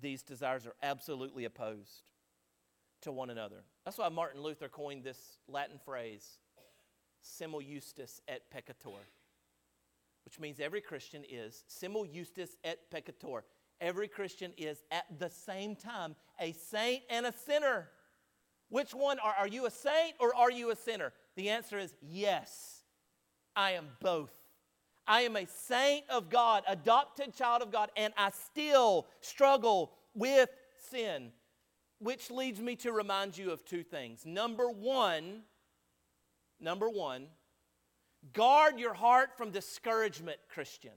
these 0.00 0.22
desires 0.22 0.66
are 0.66 0.74
absolutely 0.82 1.44
opposed 1.44 2.10
to 3.02 3.12
one 3.12 3.30
another. 3.30 3.62
That's 3.84 3.98
why 3.98 4.08
Martin 4.08 4.42
Luther 4.42 4.68
coined 4.68 5.04
this 5.04 5.38
Latin 5.48 5.78
phrase, 5.84 6.38
simul 7.20 7.60
justus 7.60 8.20
et 8.28 8.42
peccator, 8.54 9.04
which 10.24 10.38
means 10.40 10.60
every 10.60 10.80
Christian 10.80 11.24
is 11.28 11.64
simul 11.68 12.06
justus 12.06 12.56
et 12.64 12.78
peccator. 12.92 13.42
Every 13.80 14.08
Christian 14.08 14.52
is 14.56 14.82
at 14.90 15.04
the 15.18 15.30
same 15.30 15.76
time 15.76 16.16
a 16.40 16.52
saint 16.52 17.02
and 17.08 17.26
a 17.26 17.32
sinner. 17.32 17.88
Which 18.70 18.92
one 18.92 19.18
are, 19.20 19.34
are 19.38 19.46
you 19.46 19.66
a 19.66 19.70
saint 19.70 20.14
or 20.18 20.34
are 20.34 20.50
you 20.50 20.70
a 20.70 20.76
sinner? 20.76 21.12
The 21.36 21.50
answer 21.50 21.78
is 21.78 21.94
yes. 22.02 22.82
I 23.54 23.72
am 23.72 23.86
both. 24.00 24.32
I 25.08 25.22
am 25.22 25.36
a 25.36 25.46
saint 25.46 26.04
of 26.10 26.28
God, 26.28 26.62
adopted 26.68 27.34
child 27.34 27.62
of 27.62 27.72
God, 27.72 27.90
and 27.96 28.12
I 28.16 28.30
still 28.30 29.06
struggle 29.20 29.92
with 30.14 30.50
sin. 30.90 31.32
Which 31.98 32.30
leads 32.30 32.60
me 32.60 32.76
to 32.76 32.92
remind 32.92 33.36
you 33.36 33.50
of 33.50 33.64
two 33.64 33.82
things. 33.82 34.24
Number 34.24 34.68
one, 34.68 35.42
number 36.60 36.88
one, 36.88 37.26
guard 38.34 38.78
your 38.78 38.94
heart 38.94 39.30
from 39.36 39.50
discouragement, 39.50 40.38
Christian. 40.48 40.92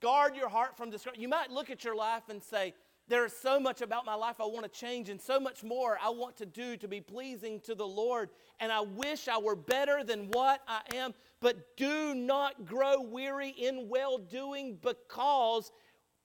Guard 0.00 0.36
your 0.36 0.48
heart 0.48 0.76
from 0.76 0.90
discouragement. 0.90 1.22
You 1.22 1.28
might 1.28 1.50
look 1.50 1.70
at 1.70 1.82
your 1.82 1.96
life 1.96 2.28
and 2.28 2.40
say, 2.40 2.74
there 3.08 3.24
is 3.24 3.32
so 3.32 3.58
much 3.58 3.80
about 3.80 4.04
my 4.04 4.14
life 4.14 4.36
I 4.38 4.44
want 4.44 4.62
to 4.62 4.80
change, 4.80 5.08
and 5.08 5.20
so 5.20 5.40
much 5.40 5.64
more 5.64 5.98
I 6.02 6.10
want 6.10 6.36
to 6.36 6.46
do 6.46 6.76
to 6.76 6.86
be 6.86 7.00
pleasing 7.00 7.60
to 7.60 7.74
the 7.74 7.86
Lord. 7.86 8.28
And 8.60 8.70
I 8.70 8.80
wish 8.80 9.28
I 9.28 9.38
were 9.38 9.56
better 9.56 10.04
than 10.04 10.28
what 10.28 10.60
I 10.68 10.82
am. 10.94 11.14
But 11.40 11.76
do 11.76 12.14
not 12.14 12.66
grow 12.66 13.00
weary 13.00 13.50
in 13.50 13.88
well 13.88 14.18
doing, 14.18 14.78
because 14.82 15.72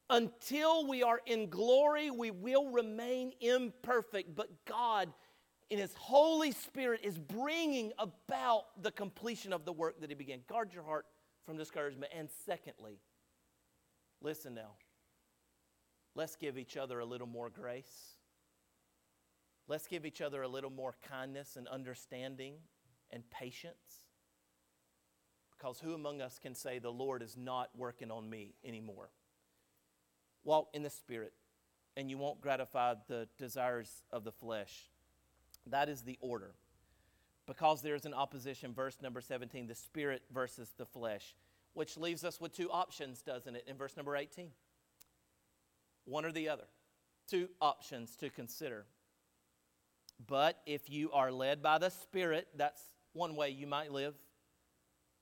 until 0.09 0.87
we 0.87 1.03
are 1.03 1.21
in 1.25 1.49
glory, 1.49 2.11
we 2.11 2.31
will 2.31 2.69
remain 2.69 3.31
imperfect. 3.39 4.35
But 4.35 4.65
God, 4.65 5.13
in 5.69 5.79
His 5.79 5.93
Holy 5.95 6.51
Spirit, 6.51 6.99
is 7.03 7.17
bringing 7.17 7.93
about 7.97 8.65
the 8.81 8.91
completion 8.91 9.53
of 9.53 9.63
the 9.63 9.71
work 9.71 10.01
that 10.01 10.09
He 10.09 10.15
began. 10.15 10.39
Guard 10.49 10.73
your 10.73 10.83
heart 10.83 11.05
from 11.45 11.55
discouragement. 11.55 12.11
And 12.15 12.29
secondly, 12.45 12.99
listen 14.21 14.53
now. 14.53 14.71
Let's 16.15 16.35
give 16.35 16.57
each 16.57 16.77
other 16.77 16.99
a 16.99 17.05
little 17.05 17.27
more 17.27 17.49
grace. 17.49 18.15
Let's 19.67 19.87
give 19.87 20.05
each 20.05 20.21
other 20.21 20.41
a 20.41 20.47
little 20.47 20.69
more 20.69 20.95
kindness 21.07 21.55
and 21.55 21.67
understanding 21.67 22.55
and 23.11 23.23
patience. 23.31 24.07
Because 25.57 25.79
who 25.79 25.93
among 25.93 26.21
us 26.21 26.39
can 26.39 26.53
say, 26.53 26.79
The 26.79 26.91
Lord 26.91 27.21
is 27.21 27.37
not 27.37 27.69
working 27.75 28.11
on 28.11 28.29
me 28.29 28.55
anymore? 28.65 29.09
Walk 30.43 30.67
in 30.73 30.83
the 30.83 30.89
Spirit, 30.89 31.33
and 31.95 32.09
you 32.09 32.17
won't 32.17 32.41
gratify 32.41 32.95
the 33.07 33.29
desires 33.37 34.03
of 34.11 34.25
the 34.25 34.31
flesh. 34.31 34.89
That 35.65 35.87
is 35.87 36.01
the 36.01 36.17
order. 36.19 36.55
Because 37.45 37.81
there's 37.81 38.05
an 38.05 38.13
opposition, 38.13 38.73
verse 38.73 38.97
number 39.01 39.21
17, 39.21 39.67
the 39.67 39.75
Spirit 39.75 40.23
versus 40.33 40.73
the 40.77 40.85
flesh, 40.85 41.33
which 41.73 41.97
leaves 41.97 42.25
us 42.25 42.41
with 42.41 42.53
two 42.53 42.69
options, 42.69 43.21
doesn't 43.21 43.55
it, 43.55 43.63
in 43.67 43.77
verse 43.77 43.95
number 43.95 44.15
18? 44.15 44.51
One 46.05 46.25
or 46.25 46.31
the 46.31 46.49
other. 46.49 46.65
Two 47.29 47.49
options 47.61 48.15
to 48.17 48.29
consider. 48.29 48.85
But 50.25 50.59
if 50.65 50.89
you 50.89 51.11
are 51.11 51.31
led 51.31 51.61
by 51.61 51.77
the 51.77 51.89
Spirit, 51.89 52.47
that's 52.55 52.81
one 53.13 53.35
way 53.35 53.49
you 53.49 53.67
might 53.67 53.91
live. 53.91 54.15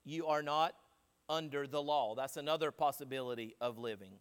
You 0.03 0.27
are 0.27 0.41
not 0.41 0.73
under 1.29 1.67
the 1.67 1.81
law. 1.81 2.15
That's 2.15 2.37
another 2.37 2.71
possibility 2.71 3.55
of 3.61 3.77
living. 3.77 4.13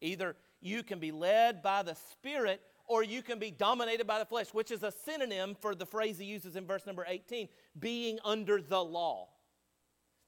Either 0.00 0.36
you 0.60 0.82
can 0.82 0.98
be 0.98 1.12
led 1.12 1.62
by 1.62 1.82
the 1.82 1.94
Spirit 1.94 2.60
or 2.86 3.02
you 3.02 3.22
can 3.22 3.38
be 3.38 3.50
dominated 3.50 4.06
by 4.06 4.18
the 4.18 4.24
flesh, 4.24 4.48
which 4.52 4.70
is 4.70 4.82
a 4.82 4.92
synonym 4.92 5.56
for 5.60 5.74
the 5.74 5.84
phrase 5.86 6.18
he 6.18 6.24
uses 6.24 6.56
in 6.56 6.66
verse 6.66 6.86
number 6.86 7.04
18 7.06 7.48
being 7.78 8.18
under 8.24 8.62
the 8.62 8.82
law. 8.82 9.28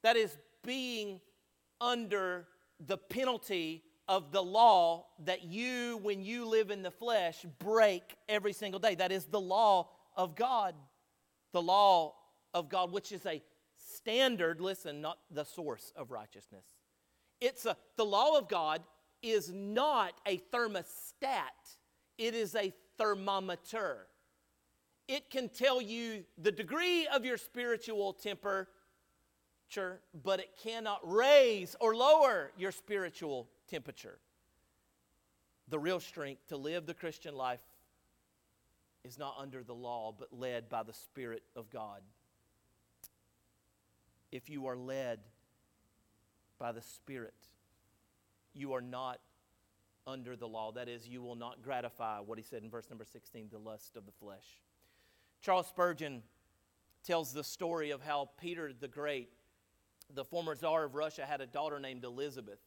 That 0.02 0.16
is, 0.16 0.36
being 0.62 1.20
under 1.80 2.46
the 2.78 2.98
penalty 2.98 3.82
of 4.10 4.32
the 4.32 4.42
law 4.42 5.06
that 5.24 5.44
you, 5.44 6.00
when 6.02 6.20
you 6.20 6.44
live 6.44 6.72
in 6.72 6.82
the 6.82 6.90
flesh, 6.90 7.46
break 7.60 8.16
every 8.28 8.52
single 8.52 8.80
day. 8.80 8.96
That 8.96 9.12
is 9.12 9.26
the 9.26 9.40
law 9.40 9.88
of 10.16 10.34
God. 10.34 10.74
The 11.52 11.62
law 11.62 12.14
of 12.52 12.68
God, 12.68 12.90
which 12.90 13.12
is 13.12 13.24
a 13.24 13.40
standard, 13.76 14.60
listen, 14.60 15.00
not 15.00 15.18
the 15.30 15.44
source 15.44 15.92
of 15.94 16.10
righteousness. 16.10 16.64
It's 17.40 17.66
a, 17.66 17.76
the 17.96 18.04
law 18.04 18.36
of 18.36 18.48
God 18.48 18.82
is 19.22 19.52
not 19.52 20.14
a 20.26 20.38
thermostat, 20.52 21.76
it 22.18 22.34
is 22.34 22.56
a 22.56 22.72
thermometer. 22.98 24.08
it 25.10 25.28
can 25.28 25.48
tell 25.48 25.80
you 25.80 26.24
the 26.38 26.52
degree 26.52 27.06
of 27.08 27.24
your 27.24 27.36
spiritual 27.36 28.12
temperature, 28.12 28.68
but 30.22 30.40
it 30.40 30.50
cannot 30.62 31.00
raise 31.02 31.76
or 31.80 31.94
lower 31.96 32.52
your 32.56 32.72
spiritual 32.72 33.48
temperature. 33.70 34.18
The 35.68 35.78
real 35.78 36.00
strength 36.00 36.48
to 36.48 36.56
live 36.56 36.86
the 36.86 36.94
Christian 36.94 37.34
life 37.34 37.60
is 39.04 39.18
not 39.18 39.36
under 39.38 39.62
the 39.62 39.74
law, 39.74 40.14
but 40.16 40.28
led 40.32 40.68
by 40.68 40.82
the 40.82 40.92
Spirit 40.92 41.42
of 41.56 41.70
God. 41.70 42.00
If 44.32 44.50
you 44.50 44.66
are 44.66 44.76
led 44.76 45.20
by 46.58 46.72
the 46.72 46.82
Spirit, 46.82 47.34
you 48.52 48.74
are 48.74 48.80
not 48.80 49.20
under 50.06 50.36
the 50.36 50.48
law. 50.48 50.72
That 50.72 50.88
is, 50.88 51.08
you 51.08 51.22
will 51.22 51.36
not 51.36 51.62
gratify 51.62 52.18
what 52.20 52.38
he 52.38 52.44
said 52.44 52.62
in 52.62 52.70
verse 52.70 52.90
number 52.90 53.04
16 53.04 53.48
the 53.50 53.58
lust 53.58 53.96
of 53.96 54.06
the 54.06 54.12
flesh. 54.12 54.60
Charles 55.40 55.68
Spurgeon 55.68 56.22
tells 57.04 57.32
the 57.32 57.44
story 57.44 57.90
of 57.90 58.02
how 58.02 58.30
Peter 58.38 58.72
the 58.78 58.88
Great, 58.88 59.30
the 60.12 60.24
former 60.24 60.54
czar 60.54 60.84
of 60.84 60.94
Russia, 60.94 61.24
had 61.24 61.40
a 61.40 61.46
daughter 61.46 61.80
named 61.80 62.04
Elizabeth. 62.04 62.58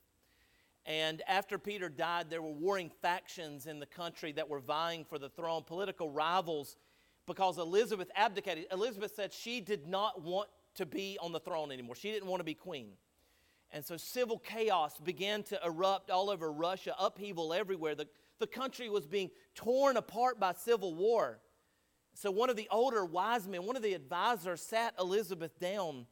And 0.86 1.22
after 1.28 1.58
Peter 1.58 1.88
died, 1.88 2.30
there 2.30 2.42
were 2.42 2.52
warring 2.52 2.92
factions 3.02 3.68
in 3.68 3.80
the 3.80 3.86
country 3.86 4.34
that 4.34 4.50
were 4.50 4.60
vying 4.60 5.06
for 5.06 5.18
the 5.18 5.30
throne, 5.30 5.64
political 5.66 6.10
rivals, 6.10 6.76
because 7.26 7.58
Elizabeth 7.58 8.12
abdicated. 8.16 8.66
Elizabeth 8.72 9.14
said 9.16 9.32
she 9.32 9.62
did 9.62 9.88
not 9.88 10.22
want 10.22 10.50
to 10.76 10.86
be 10.86 11.18
on 11.22 11.32
the 11.32 11.40
throne 11.40 11.72
anymore, 11.72 11.96
she 11.96 12.12
didn't 12.12 12.28
want 12.28 12.40
to 12.42 12.46
be 12.46 12.54
queen. 12.54 12.92
And 13.72 13.84
so 13.84 13.98
civil 13.98 14.38
chaos 14.38 15.00
began 15.00 15.42
to 15.44 15.60
erupt 15.66 16.12
all 16.12 16.30
over 16.30 16.52
Russia, 16.52 16.94
upheaval 17.00 17.54
everywhere. 17.54 17.96
The, 17.96 18.08
the 18.40 18.46
country 18.46 18.88
was 18.88 19.08
being 19.08 19.32
torn 19.56 19.98
apart 19.98 20.40
by 20.40 20.54
civil 20.54 20.94
war. 20.94 21.40
So 22.14 22.30
one 22.30 22.52
of 22.52 22.56
the 22.56 22.68
older 22.70 23.04
wise 23.04 23.48
men, 23.48 23.66
one 23.66 23.76
of 23.76 23.82
the 23.82 23.96
advisors, 23.96 24.62
sat 24.62 24.94
Elizabeth 25.00 25.60
down, 25.60 26.06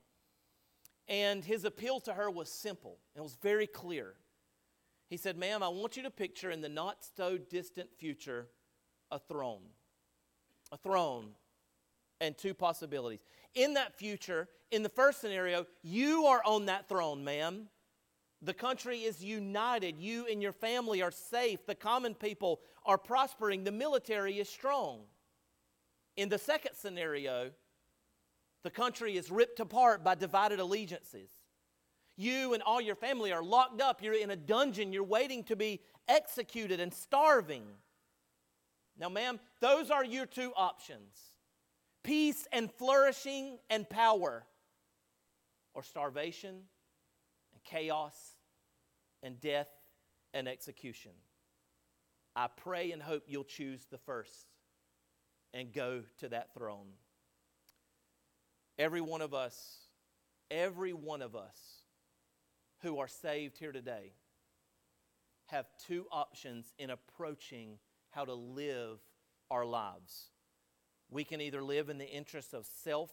and 1.08 1.44
his 1.44 1.64
appeal 1.64 2.00
to 2.02 2.14
her 2.14 2.32
was 2.32 2.50
simple. 2.50 2.98
It 3.16 3.22
was 3.22 3.38
very 3.42 3.68
clear. 3.68 4.16
He 5.12 5.18
said, 5.18 5.38
Ma'am, 5.38 5.62
I 5.62 5.68
want 5.68 5.98
you 5.98 6.04
to 6.04 6.10
picture 6.10 6.52
in 6.52 6.62
the 6.62 6.70
not 6.70 7.00
so 7.18 7.38
distant 7.38 7.90
future 7.98 8.48
a 9.12 9.20
throne. 9.20 9.64
A 10.72 10.78
throne 10.78 11.32
and 12.22 12.38
two 12.38 12.54
possibilities. 12.54 13.20
In 13.54 13.74
that 13.74 13.94
future, 13.94 14.48
in 14.72 14.84
the 14.84 14.90
first 14.90 15.20
scenario, 15.20 15.66
you 15.84 16.28
are 16.28 16.42
on 16.46 16.68
that 16.68 16.88
throne, 16.88 17.26
ma'am. 17.26 17.68
The 18.42 18.54
country 18.54 19.00
is 19.00 19.22
united. 19.22 19.98
You 20.00 20.28
and 20.32 20.42
your 20.42 20.54
family 20.54 21.02
are 21.02 21.12
safe. 21.12 21.66
The 21.66 21.76
common 21.76 22.16
people 22.16 22.62
are 22.86 22.98
prospering. 22.98 23.66
The 23.66 23.72
military 23.74 24.40
is 24.40 24.48
strong. 24.48 25.02
In 26.16 26.30
the 26.30 26.38
second 26.38 26.76
scenario, 26.76 27.52
the 28.64 28.72
country 28.72 29.18
is 29.18 29.30
ripped 29.30 29.60
apart 29.60 30.06
by 30.06 30.16
divided 30.16 30.62
allegiances. 30.62 31.32
You 32.22 32.54
and 32.54 32.62
all 32.62 32.80
your 32.80 32.96
family 32.96 33.32
are 33.32 33.42
locked 33.42 33.82
up. 33.82 34.04
You're 34.04 34.14
in 34.14 34.30
a 34.30 34.36
dungeon. 34.36 34.94
You're 34.94 35.04
waiting 35.04 35.44
to 35.46 35.56
be 35.56 35.82
executed 36.08 36.80
and 36.80 36.94
starving. 36.94 37.64
Now, 38.96 39.10
ma'am, 39.10 39.40
those 39.60 39.90
are 39.90 40.06
your 40.06 40.28
two 40.28 40.54
options 40.56 41.18
peace 42.04 42.48
and 42.52 42.72
flourishing 42.72 43.58
and 43.72 43.90
power, 43.90 44.44
or 45.74 45.82
starvation 45.82 46.50
and 47.54 47.64
chaos 47.64 48.16
and 49.24 49.40
death 49.40 49.70
and 50.32 50.48
execution. 50.48 51.14
I 52.36 52.50
pray 52.56 52.92
and 52.92 53.02
hope 53.02 53.24
you'll 53.26 53.44
choose 53.46 53.88
the 53.90 53.98
first 53.98 54.46
and 55.56 55.74
go 55.74 56.04
to 56.20 56.30
that 56.30 56.54
throne. 56.54 56.90
Every 58.78 59.02
one 59.02 59.22
of 59.22 59.34
us, 59.34 59.88
every 60.52 60.94
one 60.94 61.24
of 61.24 61.36
us 61.36 61.81
who 62.82 63.00
are 63.00 63.08
saved 63.08 63.58
here 63.58 63.72
today 63.72 64.14
have 65.48 65.68
two 65.86 66.06
options 66.12 66.74
in 66.78 66.90
approaching 66.90 67.78
how 68.12 68.26
to 68.26 68.34
live 68.34 69.00
our 69.50 69.66
lives. 69.66 70.30
We 71.10 71.24
can 71.24 71.42
either 71.42 71.62
live 71.62 71.90
in 71.90 71.98
the 71.98 72.10
interest 72.10 72.54
of 72.54 72.66
self 72.66 73.12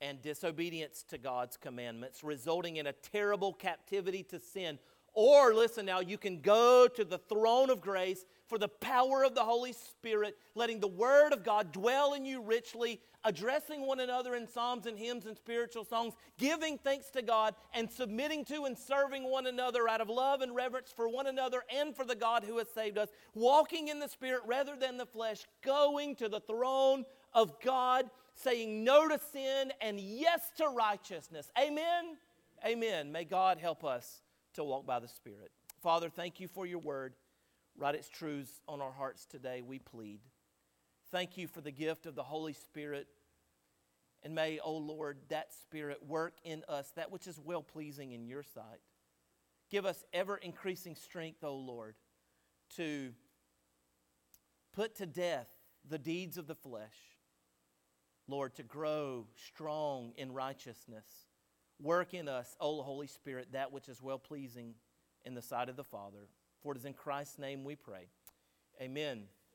and 0.00 0.20
disobedience 0.20 1.04
to 1.08 1.18
God's 1.18 1.56
commandments, 1.56 2.24
resulting 2.24 2.76
in 2.76 2.86
a 2.86 2.92
terrible 2.92 3.52
captivity 3.52 4.22
to 4.24 4.40
sin, 4.40 4.78
or, 5.14 5.54
listen 5.54 5.86
now, 5.86 6.00
you 6.00 6.18
can 6.18 6.40
go 6.40 6.88
to 6.88 7.04
the 7.04 7.18
throne 7.18 7.70
of 7.70 7.80
grace 7.80 8.24
for 8.48 8.58
the 8.58 8.68
power 8.68 9.24
of 9.24 9.34
the 9.34 9.44
Holy 9.44 9.72
Spirit, 9.72 10.36
letting 10.54 10.80
the 10.80 10.88
Word 10.88 11.32
of 11.32 11.44
God 11.44 11.72
dwell 11.72 12.14
in 12.14 12.24
you 12.24 12.42
richly, 12.42 13.00
addressing 13.24 13.86
one 13.86 14.00
another 14.00 14.34
in 14.34 14.48
psalms 14.48 14.86
and 14.86 14.98
hymns 14.98 15.24
and 15.26 15.36
spiritual 15.36 15.84
songs, 15.84 16.14
giving 16.36 16.78
thanks 16.78 17.10
to 17.10 17.22
God, 17.22 17.54
and 17.72 17.88
submitting 17.88 18.44
to 18.46 18.64
and 18.64 18.76
serving 18.76 19.22
one 19.22 19.46
another 19.46 19.88
out 19.88 20.00
of 20.00 20.08
love 20.08 20.40
and 20.40 20.54
reverence 20.54 20.92
for 20.94 21.08
one 21.08 21.28
another 21.28 21.62
and 21.74 21.96
for 21.96 22.04
the 22.04 22.16
God 22.16 22.44
who 22.44 22.58
has 22.58 22.68
saved 22.68 22.98
us, 22.98 23.08
walking 23.34 23.88
in 23.88 24.00
the 24.00 24.08
Spirit 24.08 24.42
rather 24.46 24.76
than 24.76 24.96
the 24.96 25.06
flesh, 25.06 25.44
going 25.62 26.16
to 26.16 26.28
the 26.28 26.40
throne 26.40 27.04
of 27.32 27.60
God, 27.60 28.10
saying 28.34 28.82
no 28.82 29.08
to 29.08 29.18
sin 29.32 29.72
and 29.80 30.00
yes 30.00 30.50
to 30.56 30.68
righteousness. 30.68 31.50
Amen. 31.58 32.16
Amen. 32.66 33.12
May 33.12 33.24
God 33.24 33.58
help 33.58 33.84
us 33.84 34.23
to 34.54 34.64
walk 34.64 34.86
by 34.86 34.98
the 34.98 35.08
Spirit. 35.08 35.50
Father, 35.82 36.08
thank 36.08 36.40
you 36.40 36.48
for 36.48 36.66
your 36.66 36.78
word. 36.78 37.14
Write 37.76 37.94
its 37.94 38.08
truths 38.08 38.62
on 38.68 38.80
our 38.80 38.92
hearts 38.92 39.26
today, 39.26 39.62
we 39.62 39.78
plead. 39.78 40.20
Thank 41.10 41.36
you 41.36 41.46
for 41.46 41.60
the 41.60 41.70
gift 41.70 42.06
of 42.06 42.14
the 42.14 42.22
Holy 42.22 42.52
Spirit. 42.52 43.08
And 44.22 44.34
may, 44.34 44.58
O 44.58 44.62
oh 44.64 44.76
Lord, 44.78 45.18
that 45.28 45.52
Spirit 45.52 46.06
work 46.06 46.34
in 46.44 46.64
us 46.68 46.90
that 46.96 47.12
which 47.12 47.26
is 47.26 47.38
well 47.38 47.62
pleasing 47.62 48.12
in 48.12 48.26
your 48.26 48.42
sight. 48.42 48.80
Give 49.70 49.84
us 49.84 50.04
ever 50.12 50.36
increasing 50.36 50.94
strength, 50.94 51.44
O 51.44 51.48
oh 51.48 51.56
Lord, 51.56 51.96
to 52.76 53.12
put 54.72 54.96
to 54.96 55.06
death 55.06 55.48
the 55.88 55.98
deeds 55.98 56.38
of 56.38 56.46
the 56.46 56.54
flesh. 56.54 56.96
Lord, 58.26 58.54
to 58.54 58.62
grow 58.62 59.26
strong 59.36 60.12
in 60.16 60.32
righteousness 60.32 61.04
Work 61.84 62.14
in 62.14 62.28
us, 62.28 62.56
O 62.60 62.80
Holy 62.80 63.06
Spirit, 63.06 63.48
that 63.52 63.70
which 63.70 63.90
is 63.90 64.00
well 64.00 64.18
pleasing 64.18 64.72
in 65.26 65.34
the 65.34 65.42
sight 65.42 65.68
of 65.68 65.76
the 65.76 65.84
Father. 65.84 66.30
For 66.62 66.72
it 66.72 66.78
is 66.78 66.86
in 66.86 66.94
Christ's 66.94 67.38
name 67.38 67.62
we 67.62 67.76
pray. 67.76 68.06
Amen. 68.80 69.24